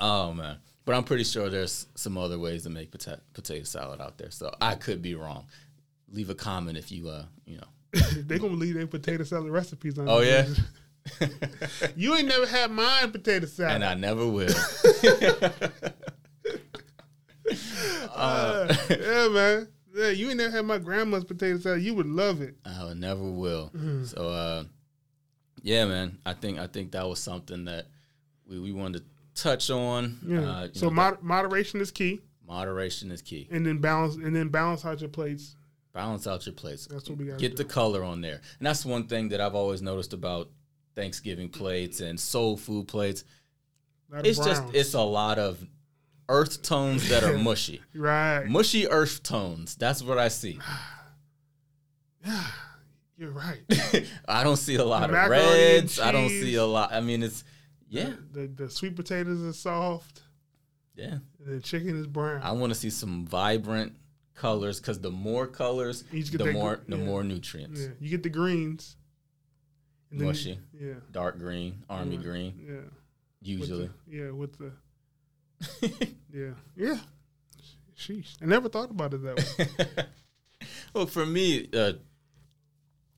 [0.00, 0.56] Oh man.
[0.84, 4.30] But I'm pretty sure there's some other ways to make potato potato salad out there.
[4.32, 5.46] So I could be wrong.
[6.10, 7.68] Leave a comment if you uh you know.
[8.26, 10.08] they gonna leave their potato salad recipes on.
[10.08, 10.46] Oh, yeah?
[11.96, 13.74] you ain't never had mine potato salad.
[13.76, 14.52] and I never will.
[18.16, 19.68] Uh, yeah, man.
[19.94, 21.82] Yeah, you ain't never had my grandma's potato salad.
[21.82, 22.56] You would love it.
[22.64, 23.70] I never will.
[23.74, 24.04] Mm-hmm.
[24.04, 24.64] So uh
[25.62, 26.18] yeah, man.
[26.26, 27.86] I think I think that was something that
[28.48, 30.18] we, we wanted to touch on.
[30.26, 30.40] Yeah.
[30.40, 33.48] Uh, so know, mod- moderation is key, moderation is key.
[33.50, 35.56] and then balance, and then balance out your plates.
[35.92, 36.86] Balance out your plates.
[36.86, 37.38] That's what we got.
[37.38, 38.40] Get the color on there.
[38.58, 40.50] And that's one thing that I've always noticed about
[40.94, 43.24] Thanksgiving plates and soul food plates.
[44.12, 45.64] It's just it's a lot of
[46.28, 47.80] earth tones that are mushy.
[47.94, 48.44] right.
[48.46, 49.74] Mushy earth tones.
[49.76, 50.58] That's what I see.
[52.26, 52.46] Yeah,
[53.18, 53.60] you're right.
[54.28, 56.00] I don't see a lot The of reds.
[56.00, 56.90] I don't see a lot.
[56.92, 57.44] I mean, it's
[57.88, 60.22] yeah, The, the sweet potatoes are soft,
[60.96, 61.18] yeah.
[61.38, 62.40] the chicken is brown.
[62.42, 63.92] I want to see some vibrant
[64.34, 67.04] colors because the more colors, You the more gr- the yeah.
[67.04, 67.80] more nutrients.
[67.82, 68.96] yeah, you get the greens.
[70.10, 70.94] Mushy, Yeah.
[71.12, 72.22] dark green, army Yeah.
[72.22, 72.74] green, Yeah.
[72.76, 72.88] With
[73.60, 73.86] usually.
[74.08, 74.72] the- yeah, with the.
[76.32, 76.50] yeah.
[76.76, 76.98] Yeah.
[77.96, 78.36] Sheesh.
[78.42, 79.36] I never thought about it that
[79.96, 80.04] way.
[80.94, 81.92] well, for me, uh,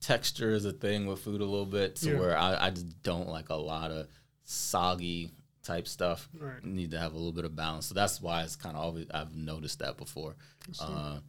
[0.01, 2.19] texture is a thing with food a little bit, to Yeah.
[2.19, 4.07] where I, I just don't like a lot of
[4.43, 5.31] soggy
[5.63, 6.29] type stuff.
[6.39, 6.63] Right.
[6.63, 7.87] Need to have a little bit of balance.
[7.87, 10.35] So that's why it's kind of always I've noticed that before.
[10.79, 11.19] Uh,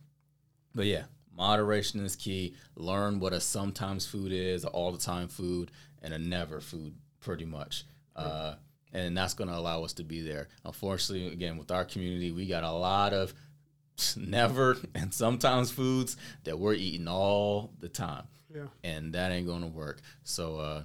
[0.74, 1.04] but yeah,
[1.34, 2.54] moderation is key.
[2.76, 5.70] Learn what a sometimes food is, all the time food,
[6.02, 7.84] and a never food, pretty much.
[8.14, 8.54] Uh,
[8.92, 10.48] and that's going to allow us to be there.
[10.64, 13.34] Unfortunately, again, with our community, we got a lot of
[14.16, 18.24] never and sometimes foods that we're eating all the time
[18.54, 18.66] Yeah.
[18.84, 20.00] and that ain't gonna work.
[20.22, 20.82] So uh,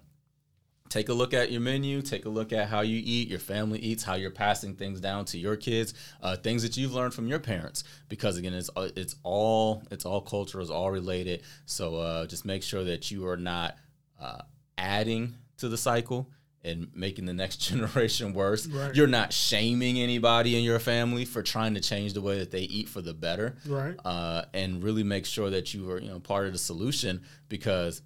[0.89, 2.01] take a look at your menu.
[2.01, 5.26] Take a look at how you eat, your family eats, how you're passing things down
[5.26, 5.93] to your kids,
[6.24, 7.84] uh, things that you've learned from your parents.
[8.10, 11.43] Because again, it's uh, it's all it's all cultural, it's all related.
[11.66, 13.78] So uh, just make sure that you are not
[14.20, 14.39] uh,
[14.78, 16.30] adding to the cycle.
[16.66, 18.68] And making the next generation worse.
[18.68, 18.95] Right.
[18.95, 22.61] You're not shaming anybody in your family for trying to change the way that they
[22.61, 23.95] eat for the better Right.
[24.05, 28.01] uh, and really make sure that you are you know part of the solution because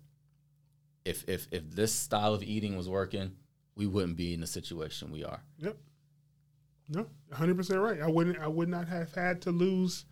[1.05, 3.33] if if if this style of eating was working,
[3.75, 5.43] we wouldn't be in the situation we are.
[5.59, 5.77] Yep.
[6.89, 8.01] No, 100% right.
[8.01, 10.05] I wouldn't I would not have had to lose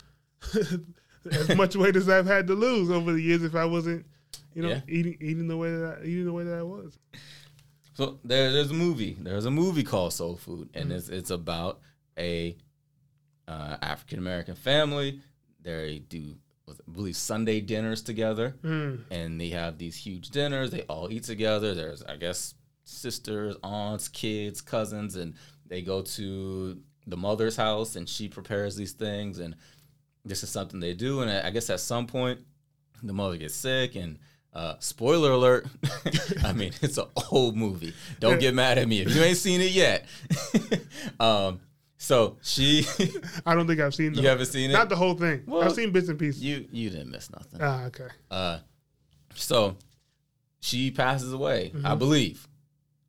[1.32, 4.06] as much weight as I've had to lose over the years if I wasn't,
[4.54, 4.82] you know, Yeah.
[4.88, 7.00] eating eating the way that I, eating the way that I was.
[7.96, 9.18] So there, there's a movie.
[9.20, 11.80] There's a movie called Soul Food, and it's it's about
[12.18, 12.56] a
[13.48, 15.22] uh, African American family.
[15.62, 16.36] They do,
[16.70, 19.00] I believe, Sunday dinners together, Mm.
[19.12, 20.72] and they have these huge dinners.
[20.72, 21.74] They all eat together.
[21.74, 25.34] There's, I guess, sisters, aunts, kids, cousins, and
[25.66, 26.78] they go to
[27.08, 29.56] the mother's house, and she prepares these things, and
[30.24, 31.22] this is something they do.
[31.22, 32.40] And I guess at some point,
[33.04, 34.20] the mother gets sick, and
[34.56, 35.68] uh, spoiler alert.
[36.44, 37.94] I mean, it's an old movie.
[38.20, 40.06] Don't get mad at me if you ain't seen it yet.
[41.20, 41.60] um,
[41.98, 42.86] so she,
[43.46, 44.74] I don't think I've seen the you haven't seen it.
[44.74, 45.44] not the whole thing.
[45.46, 46.42] Well, I've seen bits and pieces.
[46.44, 47.60] you you didn't miss nothing.
[47.62, 48.08] ah, okay.
[48.32, 48.60] Uh,
[49.34, 49.76] so
[50.60, 51.86] she passes away, Mm-hmm.
[51.86, 52.48] I believe.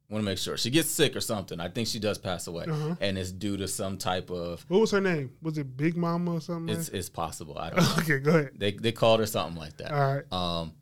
[0.09, 1.59] Want to make sure she gets sick or something.
[1.59, 2.95] I think she does pass away, Uh-huh.
[3.01, 4.65] and it's due to some type of.
[4.69, 5.33] What was her name?
[5.43, 6.73] Was it Big Mama or something?
[6.75, 6.99] It's like?
[7.01, 7.59] it's possible.
[7.59, 7.79] I don't.
[7.83, 7.95] know.
[7.99, 8.51] okay, go ahead.
[8.57, 9.91] They they called her something like that.
[9.93, 10.33] All right.
[10.33, 10.73] Um,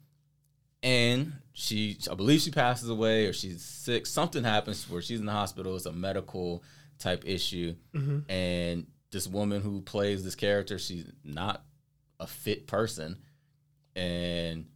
[0.85, 4.07] and she, I believe she passes away or she's sick.
[4.07, 5.75] Something happens where she's in the hospital.
[5.77, 6.63] It's a medical
[6.99, 7.75] type issue.
[7.95, 8.31] Mhm.
[8.31, 11.65] And this woman who plays this character, she's not
[12.21, 13.17] a fit person.
[13.97, 14.67] And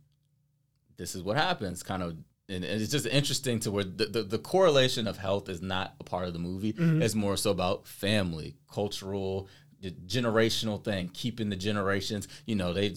[0.96, 2.16] this is what happens, kind of.
[2.50, 5.94] And and it's just interesting to where the, the, the correlation of health is not
[6.00, 6.74] a part of the movie.
[6.78, 9.48] It's more so about family, cultural,
[9.82, 12.26] the generational thing, keeping the generations.
[12.46, 12.94] You know, they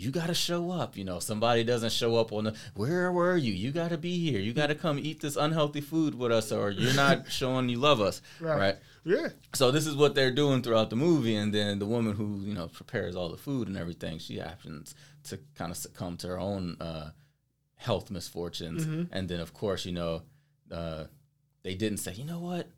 [0.00, 0.96] you got to show up.
[0.96, 3.52] You know, somebody doesn't show up on the where were you?
[3.52, 4.40] You got to be here.
[4.40, 7.78] You got to come eat this unhealthy food with us, or you're not showing you
[7.78, 8.58] love us, Right.
[8.58, 8.76] right?
[9.04, 9.28] Yeah.
[9.54, 12.54] So this is what they're doing throughout the movie, and then the woman who you
[12.54, 14.94] know prepares all the food and everything, she happens
[15.24, 17.10] to kind of succumb to her own uh,
[17.76, 20.22] health misfortunes, and then of course you know
[20.70, 21.04] uh,
[21.62, 22.68] they didn't say, you know what,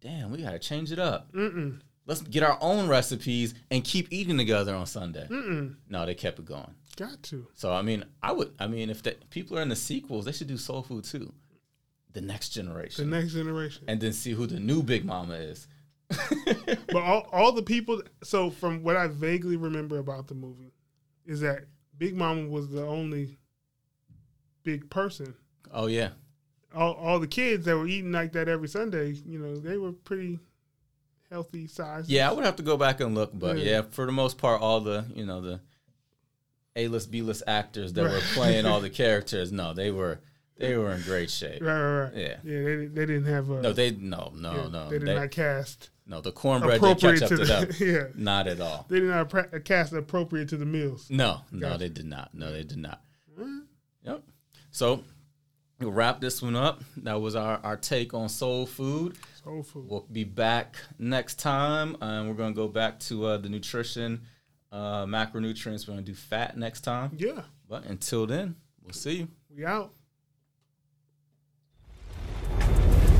[0.00, 1.32] damn, we got to change it up.
[1.32, 1.80] Mm-mm.
[2.06, 5.26] Let's get our own recipes and keep eating together on Sunday.
[5.30, 5.76] Mm-mm.
[5.88, 6.74] No, they kept it going.
[6.96, 7.46] Got to.
[7.54, 8.52] So I mean, I would.
[8.58, 11.32] I mean, if the, people are in the sequels, they should do soul food too.
[12.12, 13.10] The next generation.
[13.10, 13.84] The next generation.
[13.88, 15.66] and then see who the new Big Mama is.
[16.92, 20.72] But all, all the people, so from what I vaguely remember about the movie,
[21.26, 21.64] is that
[21.98, 23.38] Big Mama was the only
[24.62, 25.34] big person.
[25.72, 26.10] Oh yeah,
[26.74, 29.90] All, all the kids that were eating like that every Sunday, you know, they were
[29.92, 30.38] pretty
[31.34, 32.08] healthy size.
[32.08, 32.28] yeah.
[32.30, 33.64] I would have to go back and look, but Yeah.
[33.64, 35.60] yeah, for the most part, all the you know the
[36.76, 40.20] A list, B list actors that were playing all the characters, no, they were
[40.56, 41.60] they were in great shape.
[41.62, 42.12] Right, right, right.
[42.14, 42.36] Yeah.
[42.44, 43.60] Yeah, they, they didn't have a.
[43.62, 47.00] No, they no no yeah, no They did they- not cast no the cornbread didn't
[47.00, 47.70] catch up to to them.
[47.80, 48.04] yeah.
[48.14, 48.86] Not at all.
[48.88, 51.08] They did not pra- cast appropriate to the meals.
[51.10, 52.34] No, no, they did not.
[52.34, 53.00] No, they did not.
[53.40, 53.62] Mm.
[54.04, 54.22] Yep.
[54.70, 55.02] So
[55.80, 56.84] we'll wrap this one up.
[56.98, 59.16] That was our, our take on soul food.
[59.44, 59.90] Soul food.
[59.90, 61.96] We'll be back next time.
[62.00, 64.22] and we're going to go back to uh, the nutrition,
[64.72, 65.86] uh, macronutrients.
[65.86, 67.12] We're going to do fat next time.
[67.18, 67.42] Yeah.
[67.68, 69.28] But until then, we'll see you.
[69.54, 69.92] We out.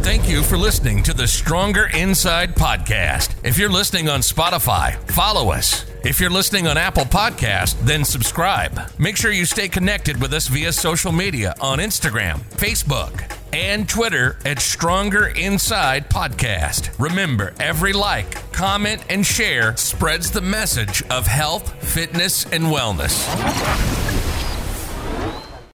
[0.05, 3.35] Thank you for listening to the Stronger Inside podcast.
[3.43, 5.87] If you're listening on Spotify, follow us.
[6.05, 8.79] If you're listening on Apple Podcast, then subscribe.
[8.99, 14.39] Make sure you stay connected with us via social media on Instagram, Facebook, and Twitter
[14.45, 16.91] at Stronger Inside Podcast.
[16.99, 24.34] Remember, every like, comment, and share spreads the message of health, fitness, and wellness.